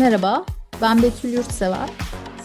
[0.00, 0.44] Merhaba,
[0.82, 1.90] ben Betül Yurtsever.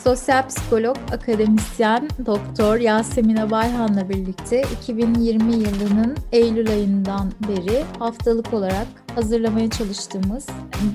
[0.03, 9.69] Sosyal psikolog, akademisyen, doktor Yasemin Bayhan'la birlikte 2020 yılının Eylül ayından beri haftalık olarak hazırlamaya
[9.69, 10.47] çalıştığımız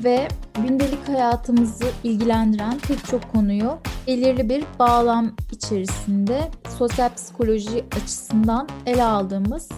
[0.04, 0.29] ve
[0.62, 9.68] gündelik hayatımızı ilgilendiren pek çok konuyu belirli bir bağlam içerisinde sosyal psikoloji açısından ele aldığımız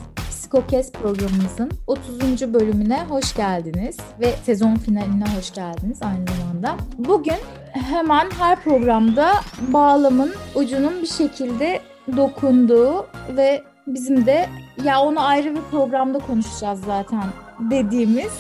[0.53, 2.55] Psikokes programımızın 30.
[2.55, 6.77] bölümüne hoş geldiniz ve sezon finaline hoş geldiniz aynı zamanda.
[6.99, 7.37] Bugün
[7.73, 11.81] hemen her programda bağlamın ucunun bir şekilde
[12.17, 14.49] dokunduğu ve bizim de
[14.85, 17.25] ya onu ayrı bir programda konuşacağız zaten
[17.71, 18.33] dediğimiz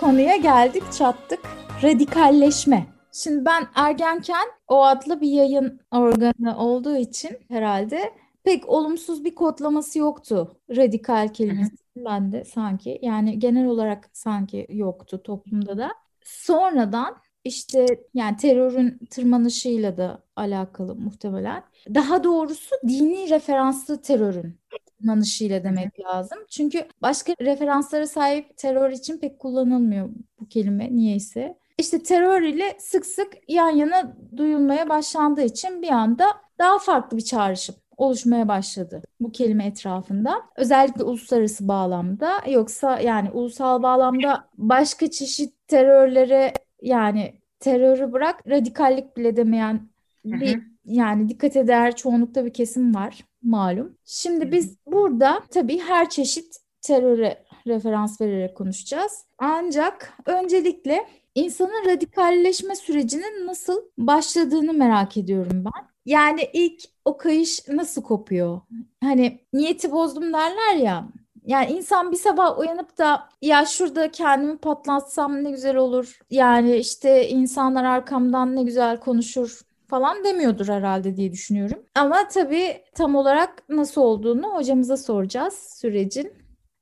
[0.00, 1.40] konuya geldik çattık.
[1.82, 2.86] Radikalleşme.
[3.12, 8.12] Şimdi ben ergenken o adlı bir yayın organı olduğu için herhalde
[8.44, 12.98] pek olumsuz bir kodlaması yoktu radikal kelimesi bende sanki.
[13.02, 15.90] Yani genel olarak sanki yoktu toplumda da.
[16.24, 21.64] Sonradan işte yani terörün tırmanışıyla da alakalı muhtemelen.
[21.94, 24.60] Daha doğrusu dini referanslı terörün
[24.98, 26.38] tırmanışıyla demek lazım.
[26.50, 30.08] Çünkü başka referanslara sahip terör için pek kullanılmıyor
[30.40, 31.58] bu kelime niyeyse.
[31.78, 36.24] İşte terör ile sık sık yan yana duyulmaya başlandığı için bir anda
[36.58, 40.42] daha farklı bir çağrışım oluşmaya başladı bu kelime etrafında.
[40.56, 49.36] Özellikle uluslararası bağlamda yoksa yani ulusal bağlamda başka çeşit terörlere yani terörü bırak radikallik bile
[49.36, 49.88] demeyen
[50.24, 50.62] bir hı hı.
[50.84, 53.96] yani dikkat eder çoğunlukta bir kesim var malum.
[54.04, 59.24] Şimdi biz burada tabii her çeşit teröre referans vererek konuşacağız.
[59.38, 65.89] Ancak öncelikle insanın radikalleşme sürecinin nasıl başladığını merak ediyorum ben.
[66.04, 68.60] Yani ilk o kayış nasıl kopuyor?
[69.02, 71.08] Hani niyeti bozdum derler ya.
[71.46, 76.18] Yani insan bir sabah uyanıp da ya şurada kendimi patlatsam ne güzel olur.
[76.30, 81.82] Yani işte insanlar arkamdan ne güzel konuşur falan demiyordur herhalde diye düşünüyorum.
[81.94, 86.32] Ama tabii tam olarak nasıl olduğunu hocamıza soracağız sürecin.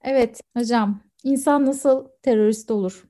[0.03, 3.08] Evet hocam insan nasıl terörist olur?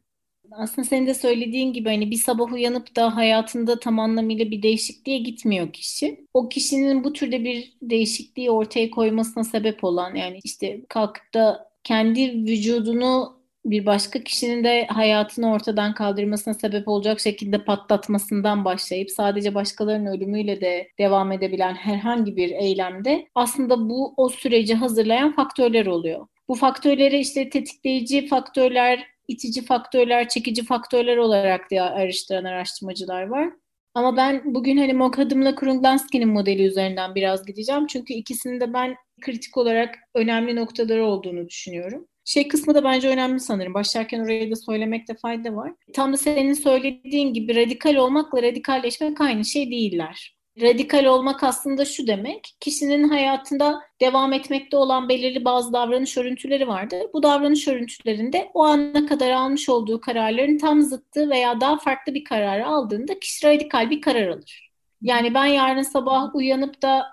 [0.52, 5.18] Aslında senin de söylediğin gibi hani bir sabah uyanıp da hayatında tam anlamıyla bir değişikliğe
[5.18, 6.26] gitmiyor kişi.
[6.34, 12.32] O kişinin bu türde bir değişikliği ortaya koymasına sebep olan yani işte kalkıp da kendi
[12.32, 20.16] vücudunu bir başka kişinin de hayatını ortadan kaldırmasına sebep olacak şekilde patlatmasından başlayıp sadece başkalarının
[20.16, 26.26] ölümüyle de devam edebilen herhangi bir eylemde aslında bu o süreci hazırlayan faktörler oluyor.
[26.48, 33.48] Bu faktörleri işte tetikleyici faktörler itici faktörler, çekici faktörler olarak diye araştıran araştırmacılar var.
[33.94, 37.86] Ama ben bugün hani Mokadım'la Krunglanski'nin modeli üzerinden biraz gideceğim.
[37.86, 42.06] Çünkü ikisinin de ben kritik olarak önemli noktaları olduğunu düşünüyorum.
[42.24, 43.74] Şey kısmı da bence önemli sanırım.
[43.74, 45.72] Başlarken orayı da söylemekte fayda var.
[45.94, 50.37] Tam da senin söylediğin gibi radikal olmakla radikalleşmek aynı şey değiller.
[50.60, 57.02] Radikal olmak aslında şu demek, kişinin hayatında devam etmekte olan belirli bazı davranış örüntüleri vardır.
[57.12, 62.24] Bu davranış örüntülerinde o ana kadar almış olduğu kararların tam zıttı veya daha farklı bir
[62.24, 64.70] kararı aldığında kişi radikal bir karar alır.
[65.02, 67.06] Yani ben yarın sabah uyanıp da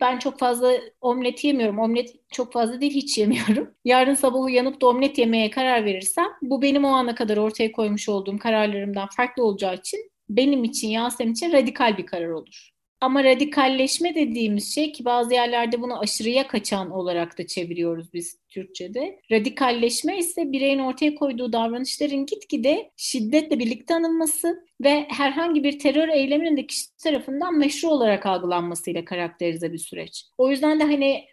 [0.00, 1.78] ben çok fazla omlet yemiyorum.
[1.78, 3.74] Omlet çok fazla değil hiç yemiyorum.
[3.84, 8.08] Yarın sabah uyanıp da omlet yemeye karar verirsem bu benim o ana kadar ortaya koymuş
[8.08, 12.75] olduğum kararlarımdan farklı olacağı için benim için Yasemin için radikal bir karar olur.
[13.06, 19.20] Ama radikalleşme dediğimiz şey ki bazı yerlerde bunu aşırıya kaçan olarak da çeviriyoruz biz Türkçe'de.
[19.30, 26.56] Radikalleşme ise bireyin ortaya koyduğu davranışların gitgide şiddetle birlikte anılması ve herhangi bir terör eyleminin
[26.56, 30.24] de kişi tarafından meşru olarak algılanmasıyla karakterize bir süreç.
[30.38, 31.24] O yüzden de hani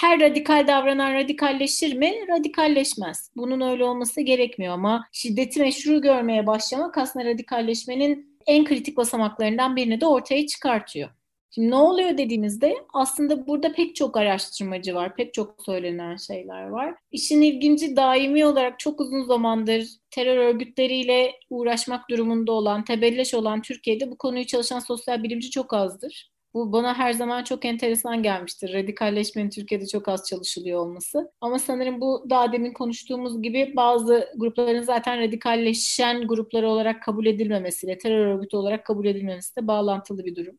[0.00, 2.14] her radikal davranan radikalleşir mi?
[2.28, 3.30] Radikalleşmez.
[3.36, 10.00] Bunun öyle olması gerekmiyor ama şiddeti meşru görmeye başlamak aslında radikalleşmenin en kritik basamaklarından birini
[10.00, 11.17] de ortaya çıkartıyor.
[11.58, 16.94] Şimdi ne oluyor dediğimizde aslında burada pek çok araştırmacı var, pek çok söylenen şeyler var.
[17.12, 24.10] İşin ilginci daimi olarak çok uzun zamandır terör örgütleriyle uğraşmak durumunda olan, tebelleş olan Türkiye'de
[24.10, 26.30] bu konuyu çalışan sosyal bilimci çok azdır.
[26.54, 28.72] Bu bana her zaman çok enteresan gelmiştir.
[28.74, 31.32] Radikalleşmenin Türkiye'de çok az çalışılıyor olması.
[31.40, 37.98] Ama sanırım bu daha demin konuştuğumuz gibi bazı grupların zaten radikalleşen grupları olarak kabul edilmemesiyle,
[37.98, 40.58] terör örgütü olarak kabul edilmemesiyle bağlantılı bir durum.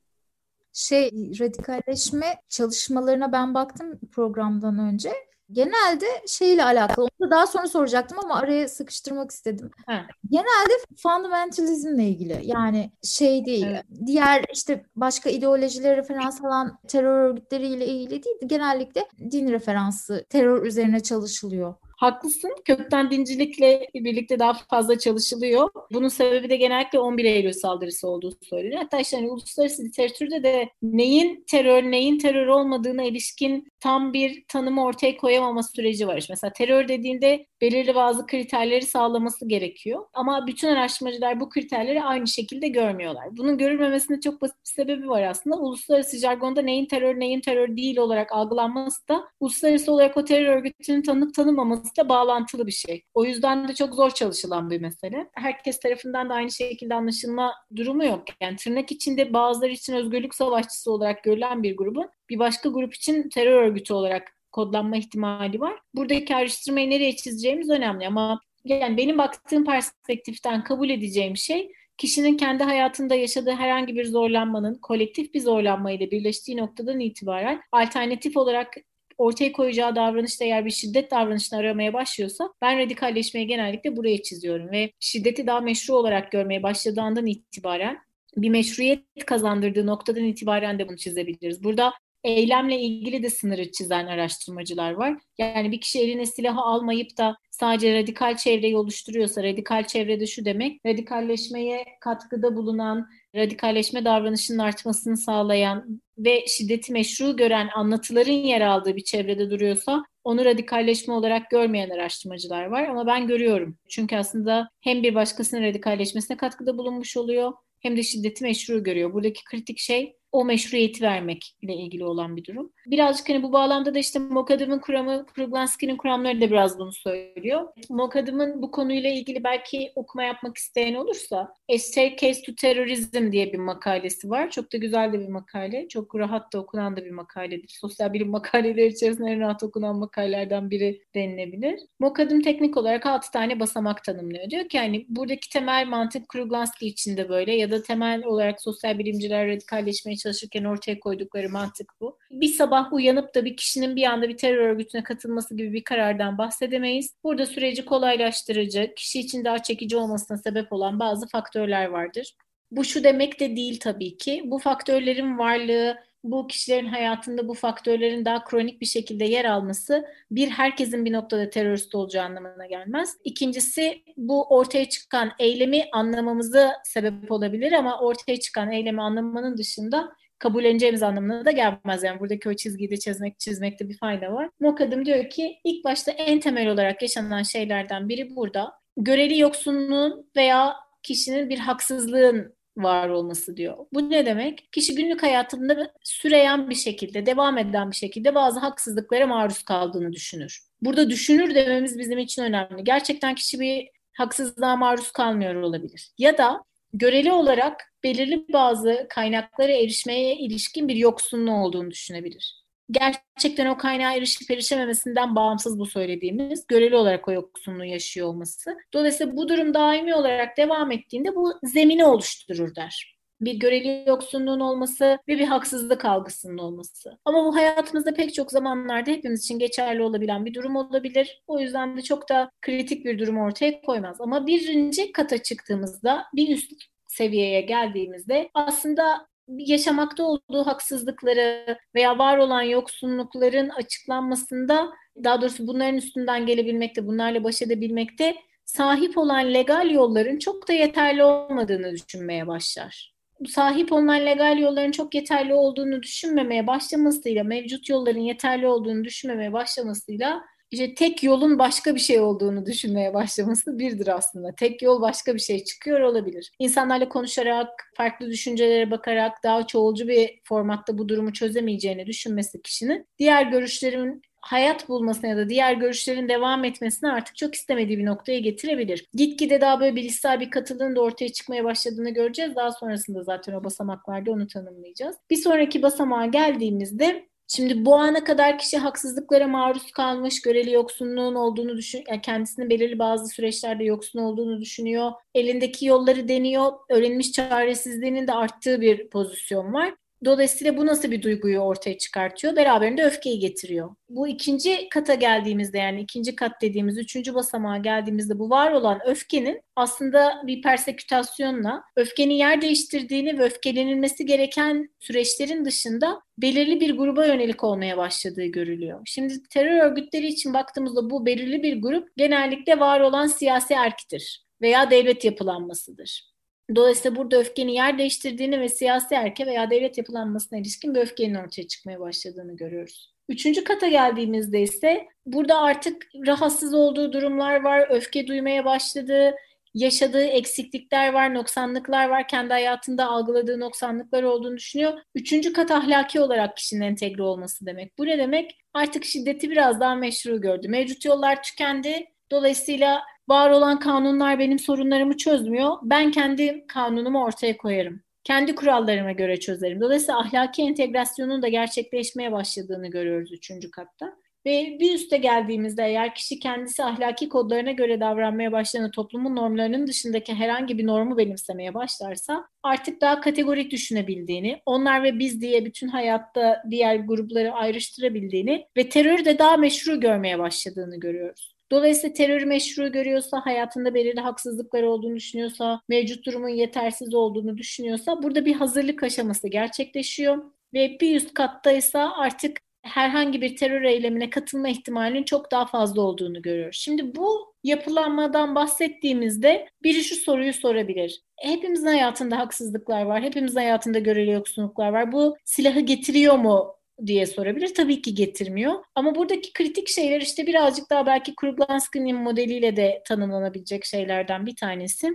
[0.74, 5.13] Şey radikalleşme çalışmalarına ben baktım programdan önce
[5.51, 7.07] genelde şeyle alakalı.
[7.19, 9.71] Onu da daha sonra soracaktım ama araya sıkıştırmak istedim.
[9.86, 10.06] Ha.
[10.30, 12.42] Genelde fundamentalizmle ilgili.
[12.44, 13.66] Yani şey değil.
[13.69, 13.86] Evet.
[14.06, 18.38] Diğer işte başka ideolojileri referans alan terör örgütleriyle ilgili değil.
[18.45, 21.75] Genellikle din referansı terör üzerine çalışılıyor.
[22.00, 22.56] Haklısın.
[22.66, 25.69] Kökten dincilikle birlikte daha fazla çalışılıyor.
[25.92, 28.81] Bunun sebebi de genellikle 11 Eylül saldırısı olduğu söyleniyor.
[28.81, 34.84] Hatta işte hani uluslararası literatürde de neyin terör, neyin terör olmadığına ilişkin tam bir tanımı
[34.84, 36.25] ortaya koyamama süreci var.
[36.30, 40.06] Mesela terör dediğinde belirli bazı kriterleri sağlaması gerekiyor.
[40.14, 43.28] Ama bütün araştırmacılar bu kriterleri aynı şekilde görmüyorlar.
[43.32, 45.58] Bunun görülmemesinde çok basit bir sebebi var aslında.
[45.58, 51.02] Uluslararası jargonda neyin terör, neyin terör değil olarak algılanması da uluslararası olarak o terör örgütünün
[51.02, 53.04] tanınıp tanınmaması da bağlantılı bir şey.
[53.14, 55.30] O yüzden de çok zor çalışılan bir mesele.
[55.34, 58.24] Herkes tarafından da aynı şekilde anlaşılma durumu yok.
[58.42, 63.30] Yani tırnak içinde bazıları için özgürlük savaşçısı olarak görülen bir grubun bir başka grup için
[63.30, 65.80] terör örgütü olarak kodlanma ihtimali var.
[65.94, 72.63] Buradaki ayrıştırmayı nereye çizeceğimiz önemli ama yani benim baktığım perspektiften kabul edeceğim şey kişinin kendi
[72.63, 78.74] hayatında yaşadığı herhangi bir zorlanmanın kolektif bir zorlanmayla birleştiği noktadan itibaren alternatif olarak
[79.18, 84.92] ortaya koyacağı davranışta eğer bir şiddet davranışını aramaya başlıyorsa ben radikalleşmeyi genellikle buraya çiziyorum ve
[85.00, 87.98] şiddeti daha meşru olarak görmeye başladığından itibaren
[88.38, 91.63] bir meşruiyet kazandırdığı noktadan itibaren de bunu çizebiliriz.
[91.63, 91.94] Burada
[92.24, 95.18] eylemle ilgili de sınırı çizen araştırmacılar var.
[95.38, 100.86] Yani bir kişi eline silahı almayıp da sadece radikal çevreyi oluşturuyorsa, radikal çevrede şu demek,
[100.86, 109.04] radikalleşmeye katkıda bulunan, radikalleşme davranışının artmasını sağlayan ve şiddeti meşru gören anlatıların yer aldığı bir
[109.04, 113.77] çevrede duruyorsa onu radikalleşme olarak görmeyen araştırmacılar var ama ben görüyorum.
[113.89, 119.13] Çünkü aslında hem bir başkasının radikalleşmesine katkıda bulunmuş oluyor hem de şiddeti meşru görüyor.
[119.13, 122.74] Buradaki kritik şey o meşruiyeti vermekle ilgili olan bir durum.
[122.90, 127.68] Birazcık hani bu bağlamda da işte Mokadım'ın kuramı, Kruglanski'nin kuramları da biraz bunu söylüyor.
[127.90, 133.58] Mokadım'ın bu konuyla ilgili belki okuma yapmak isteyen olursa A Staircase to Terrorism diye bir
[133.58, 134.50] makalesi var.
[134.50, 135.88] Çok da güzel de bir makale.
[135.88, 137.78] Çok rahat da okunan da bir makaledir.
[137.82, 141.80] Sosyal bilim makaleleri içerisinde en rahat okunan makalelerden biri denilebilir.
[142.00, 144.50] Mokadım teknik olarak 6 tane basamak tanımlıyor.
[144.50, 149.00] Diyor ki yani buradaki temel mantık Kruglanski için de böyle ya da temel olarak sosyal
[149.00, 152.18] bilimciler radikalleşmeye çalışırken ortaya koydukları mantık bu.
[152.32, 156.38] Bir sabah uyanıp da bir kişinin bir anda bir terör örgütüne katılması gibi bir karardan
[156.38, 157.14] bahsedemeyiz.
[157.24, 162.36] Burada süreci kolaylaştırıcı, kişi için daha çekici olmasına sebep olan bazı faktörler vardır.
[162.72, 164.42] Bu şu demek de değil tabii ki.
[164.46, 170.50] Bu faktörlerin varlığı bu kişilerin hayatında bu faktörlerin daha kronik bir şekilde yer alması bir
[170.50, 173.18] herkesin bir noktada terörist olacağı anlamına gelmez.
[173.24, 181.04] İkincisi bu ortaya çıkan eylemi anlamamızı sebep olabilir ama ortaya çıkan eylemi anlamanın dışında kabulleneceğimiz
[181.04, 182.04] anlamına da gelmez.
[182.04, 184.50] Yani buradaki o çizgiyi de çizmek, çizmekte bir fayda var.
[184.60, 188.72] Mokadım diyor ki ilk başta en temel olarak yaşanan şeylerden biri burada.
[188.98, 193.78] Göreli yoksunluğun veya kişinin bir haksızlığın var olması diyor.
[193.94, 194.70] Bu ne demek?
[194.72, 200.60] Kişi günlük hayatında süreyen bir şekilde, devam eden bir şekilde bazı haksızlıklara maruz kaldığını düşünür.
[200.82, 202.84] Burada düşünür dememiz bizim için önemli.
[202.84, 206.12] Gerçekten kişi bir haksızlığa maruz kalmıyor olabilir.
[206.18, 206.64] Ya da
[206.94, 212.60] göreli olarak belirli bazı kaynaklara erişmeye ilişkin bir yoksunluğu olduğunu düşünebilir
[212.92, 218.78] gerçekten o kaynağa erişip erişememesinden bağımsız bu söylediğimiz göreli olarak o yoksunluğu yaşıyor olması.
[218.94, 225.20] Dolayısıyla bu durum daimi olarak devam ettiğinde bu zemini oluşturur der bir göreli yoksunluğun olması
[225.28, 227.18] ve bir haksızlık algısının olması.
[227.26, 231.42] Ama bu hayatımızda pek çok zamanlarda hepimiz için geçerli olabilen bir durum olabilir.
[231.48, 234.22] O yüzden de çok da kritik bir durum ortaya koymaz.
[234.22, 236.72] Ama birinci kata çıktığımızda, bir üst
[237.08, 244.90] seviyeye geldiğimizde aslında yaşamakta olduğu haksızlıkları veya var olan yoksunlukların açıklanmasında
[245.24, 251.24] daha doğrusu bunların üstünden gelebilmekte, bunlarla baş edebilmekte sahip olan legal yolların çok da yeterli
[251.24, 253.19] olmadığını düşünmeye başlar.
[253.48, 260.42] Sahip olunan legal yolların çok yeterli olduğunu düşünmemeye başlamasıyla, mevcut yolların yeterli olduğunu düşünmemeye başlamasıyla
[260.72, 264.56] işte tek yolun başka bir şey olduğunu düşünmeye başlaması birdir aslında.
[264.56, 266.52] Tek yol başka bir şey çıkıyor olabilir.
[266.60, 267.68] İnsanlarla konuşarak,
[267.98, 274.90] farklı düşüncelere bakarak daha çoğulcu bir formatta bu durumu çözemeyeceğini düşünmesi kişinin diğer görüşlerin hayat
[274.90, 279.06] bulmasına ya da diğer görüşlerin devam etmesine artık çok istemediği bir noktaya getirebilir.
[279.14, 282.56] Gitgide daha böyle bilişsel bir katılığın da ortaya çıkmaya başladığını göreceğiz.
[282.56, 285.16] Daha sonrasında zaten o basamaklarda onu tanımlayacağız.
[285.30, 291.78] Bir sonraki basamağa geldiğimizde Şimdi bu ana kadar kişi haksızlıklara maruz kalmış, göreli yoksunluğun olduğunu
[291.78, 295.12] düşün, yani kendisinin belirli bazı süreçlerde yoksun olduğunu düşünüyor.
[295.36, 299.94] Elindeki yolları deniyor, öğrenmiş çaresizliğinin de arttığı bir pozisyon var.
[300.26, 302.56] Dolayısıyla bu nasıl bir duyguyu ortaya çıkartıyor?
[302.56, 303.95] Beraberinde öfkeyi getiriyor.
[304.09, 309.61] Bu ikinci kata geldiğimizde yani ikinci kat dediğimiz üçüncü basamağa geldiğimizde bu var olan öfkenin
[309.76, 317.64] aslında bir persekütasyonla öfkenin yer değiştirdiğini ve öfkelenilmesi gereken süreçlerin dışında belirli bir gruba yönelik
[317.64, 319.02] olmaya başladığı görülüyor.
[319.06, 324.92] Şimdi terör örgütleri için baktığımızda bu belirli bir grup genellikle var olan siyasi erktir veya
[324.92, 326.29] devlet yapılanmasıdır.
[326.76, 331.68] Dolayısıyla burada öfkenin yer değiştirdiğini ve siyasi erke veya devlet yapılanmasına ilişkin bir öfkenin ortaya
[331.68, 333.14] çıkmaya başladığını görüyoruz.
[333.30, 339.35] Üçüncü kata geldiğimizde ise burada artık rahatsız olduğu durumlar var, öfke duymaya başladığı,
[339.73, 344.99] yaşadığı eksiklikler var, noksanlıklar var, kendi hayatında algıladığı noksanlıklar olduğunu düşünüyor.
[345.16, 347.97] Üçüncü kat ahlaki olarak kişinin entegre olması demek.
[347.97, 348.57] Bu ne demek?
[348.73, 350.68] Artık şiddeti biraz daha meşru gördü.
[350.68, 352.06] Mevcut yollar tükendi.
[352.31, 355.78] Dolayısıyla var olan kanunlar benim sorunlarımı çözmüyor.
[355.83, 358.02] Ben kendi kanunumu ortaya koyarım.
[358.24, 359.81] Kendi kurallarıma göre çözerim.
[359.81, 364.16] Dolayısıyla ahlaki entegrasyonun da gerçekleşmeye başladığını görüyoruz üçüncü katta.
[364.45, 370.33] Ve bir üste geldiğimizde eğer kişi kendisi ahlaki kodlarına göre davranmaya başladığında toplumun normlarının dışındaki
[370.33, 376.64] herhangi bir normu benimsemeye başlarsa artık daha kategorik düşünebildiğini, onlar ve biz diye bütün hayatta
[376.69, 381.58] diğer grupları ayrıştırabildiğini ve terörü de daha meşru görmeye başladığını görüyoruz.
[381.71, 388.45] Dolayısıyla terörü meşru görüyorsa, hayatında belirli haksızlıklar olduğunu düşünüyorsa, mevcut durumun yetersiz olduğunu düşünüyorsa burada
[388.45, 390.44] bir hazırlık aşaması gerçekleşiyor.
[390.73, 396.42] Ve bir üst kattaysa artık herhangi bir terör eylemine katılma ihtimalinin çok daha fazla olduğunu
[396.42, 396.78] görüyoruz.
[396.78, 401.21] Şimdi bu yapılanmadan bahsettiğimizde biri şu soruyu sorabilir.
[401.38, 405.11] Hepimizin hayatında haksızlıklar var, hepimizin hayatında göreli yoksunluklar var.
[405.11, 407.74] Bu silahı getiriyor mu diye sorabilir.
[407.74, 408.74] Tabii ki getirmiyor.
[408.96, 415.08] Ama buradaki kritik şeyler işte birazcık daha belki Kruglanski'nin modeliyle de tanımlanabilecek şeylerden bir tanesi.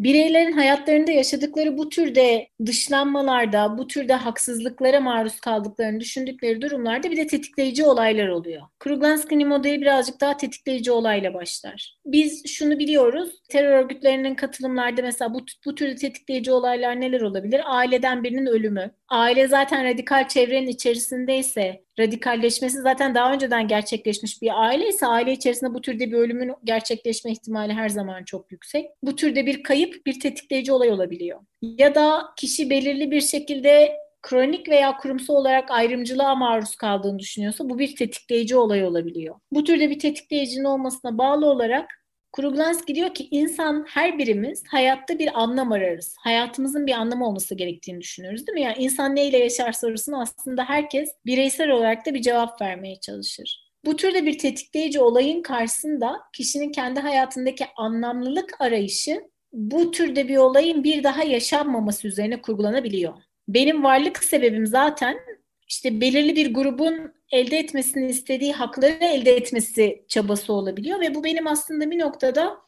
[0.00, 7.26] Bireylerin hayatlarında yaşadıkları bu türde dışlanmalarda, bu türde haksızlıklara maruz kaldıklarını düşündükleri durumlarda bir de
[7.26, 8.62] tetikleyici olaylar oluyor.
[8.78, 11.98] Kruglanski'nin modeli birazcık daha tetikleyici olayla başlar.
[12.06, 17.60] Biz şunu biliyoruz, terör örgütlerinin katılımlarda mesela bu, bu türde tetikleyici olaylar neler olabilir?
[17.64, 18.90] Aileden birinin ölümü.
[19.08, 25.74] Aile zaten radikal çevrenin içerisindeyse radikalleşmesi zaten daha önceden gerçekleşmiş bir aile ise aile içerisinde
[25.74, 28.86] bu türde bir ölümün gerçekleşme ihtimali her zaman çok yüksek.
[29.02, 31.40] Bu türde bir kayıp bir tetikleyici olay olabiliyor.
[31.62, 37.78] Ya da kişi belirli bir şekilde kronik veya kurumsal olarak ayrımcılığa maruz kaldığını düşünüyorsa bu
[37.78, 39.36] bir tetikleyici olay olabiliyor.
[39.52, 42.05] Bu türde bir tetikleyicinin olmasına bağlı olarak
[42.36, 46.16] Kruglanski diyor ki insan her birimiz hayatta bir anlam ararız.
[46.18, 48.62] Hayatımızın bir anlamı olması gerektiğini düşünüyoruz değil mi?
[48.62, 53.70] Yani insan neyle yaşar sorusuna aslında herkes bireysel olarak da bir cevap vermeye çalışır.
[53.84, 60.84] Bu türde bir tetikleyici olayın karşısında kişinin kendi hayatındaki anlamlılık arayışı bu türde bir olayın
[60.84, 63.14] bir daha yaşanmaması üzerine kurgulanabiliyor.
[63.48, 65.16] Benim varlık sebebim zaten
[65.68, 71.46] işte belirli bir grubun elde etmesini istediği hakları elde etmesi çabası olabiliyor ve bu benim
[71.46, 72.66] aslında bir noktada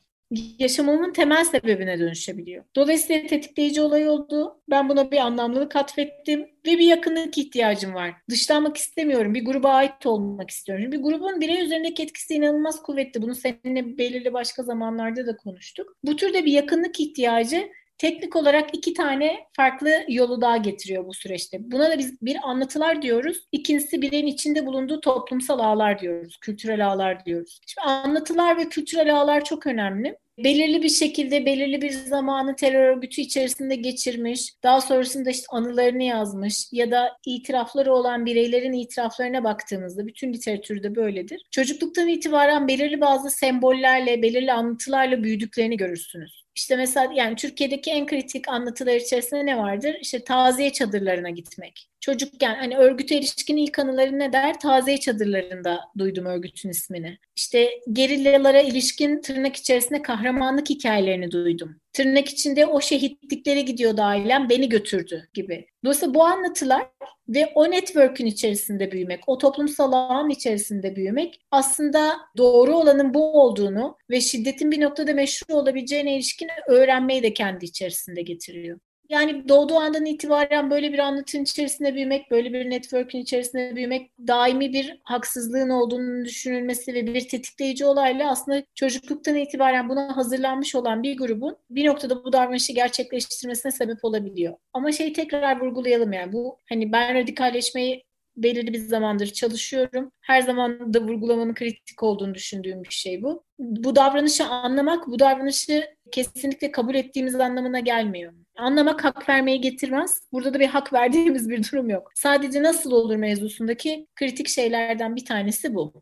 [0.59, 2.65] yaşamamın temel sebebine dönüşebiliyor.
[2.77, 4.61] Dolayısıyla tetikleyici olay oldu.
[4.71, 8.15] Ben buna bir anlamlılık atfettim ve bir yakınlık ihtiyacım var.
[8.31, 9.35] Dışlanmak istemiyorum.
[9.35, 10.93] Bir gruba ait olmak istiyorum.
[10.93, 13.23] Bir grubun birey üzerindeki etkisi inanılmaz kuvvetli.
[13.23, 15.97] Bunu seninle belirli başka zamanlarda da konuştuk.
[16.05, 21.59] Bu türde bir yakınlık ihtiyacı teknik olarak iki tane farklı yolu daha getiriyor bu süreçte.
[21.73, 23.49] Buna da biz bir anlatılar diyoruz.
[23.52, 26.37] İkincisi bireyin içinde bulunduğu toplumsal ağlar diyoruz.
[26.40, 27.61] Kültürel ağlar diyoruz.
[27.67, 33.21] Şimdi anlatılar ve kültürel ağlar çok önemli belirli bir şekilde belirli bir zamanı terör örgütü
[33.21, 40.33] içerisinde geçirmiş, daha sonrasında işte anılarını yazmış ya da itirafları olan bireylerin itiraflarına baktığımızda bütün
[40.33, 41.43] literatürde böyledir.
[41.50, 46.48] Çocukluktan itibaren belirli bazı sembollerle, belirli anlatılarla büyüdüklerini görürsünüz.
[46.59, 49.97] İşte mesela yani Türkiye'deki en kritik anlatılar içerisinde ne vardır?
[50.00, 51.88] İşte taziye çadırlarına gitmek.
[52.00, 54.61] Çocukken hani örgüte ilişkin ilk anıları ne der?
[54.61, 57.19] Taziye çadırlarında duydum örgütün ismini.
[57.37, 61.76] İşte gerillalara ilişkin tırnak içerisinde kahramanlık hikayelerini duydum.
[61.93, 65.67] Tırnak içinde o şehitliklere gidiyordu ailem beni götürdü gibi.
[65.85, 66.87] Dolayısıyla bu anlatılar
[67.28, 73.97] ve o network'ün içerisinde büyümek, o toplumsal ağın içerisinde büyümek aslında doğru olanın bu olduğunu
[74.11, 78.78] ve şiddetin bir noktada meşru olabileceğine ilişkin öğrenmeyi de kendi içerisinde getiriyor.
[79.09, 84.73] Yani doğduğu andan itibaren böyle bir anlatının içerisinde büyümek, böyle bir network'ün içerisinde büyümek, daimi
[84.73, 91.17] bir haksızlığın olduğunu düşünülmesi ve bir tetikleyici olayla aslında çocukluktan itibaren buna hazırlanmış olan bir
[91.17, 94.55] grubun bir noktada bu davranışı gerçekleştirmesine sebep olabiliyor.
[94.73, 98.05] Ama şeyi tekrar vurgulayalım yani bu hani ben radikalleşmeyi
[98.37, 100.12] belirli bir zamandır çalışıyorum.
[100.21, 103.45] Her zaman da vurgulamanın kritik olduğunu düşündüğüm bir şey bu.
[103.59, 108.33] Bu davranışı anlamak, bu davranışı kesinlikle kabul ettiğimiz anlamına gelmiyor.
[108.59, 110.23] Anlamak hak vermeye getirmez.
[110.33, 112.12] Burada da bir hak verdiğimiz bir durum yok.
[112.15, 115.93] Sadece nasıl olur mevzusundaki kritik şeylerden bir tanesi bu.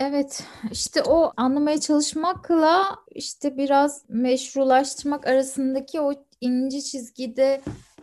[0.00, 7.60] Evet, işte o anlamaya çalışmakla işte biraz meşrulaştırmak arasındaki o ince çizgide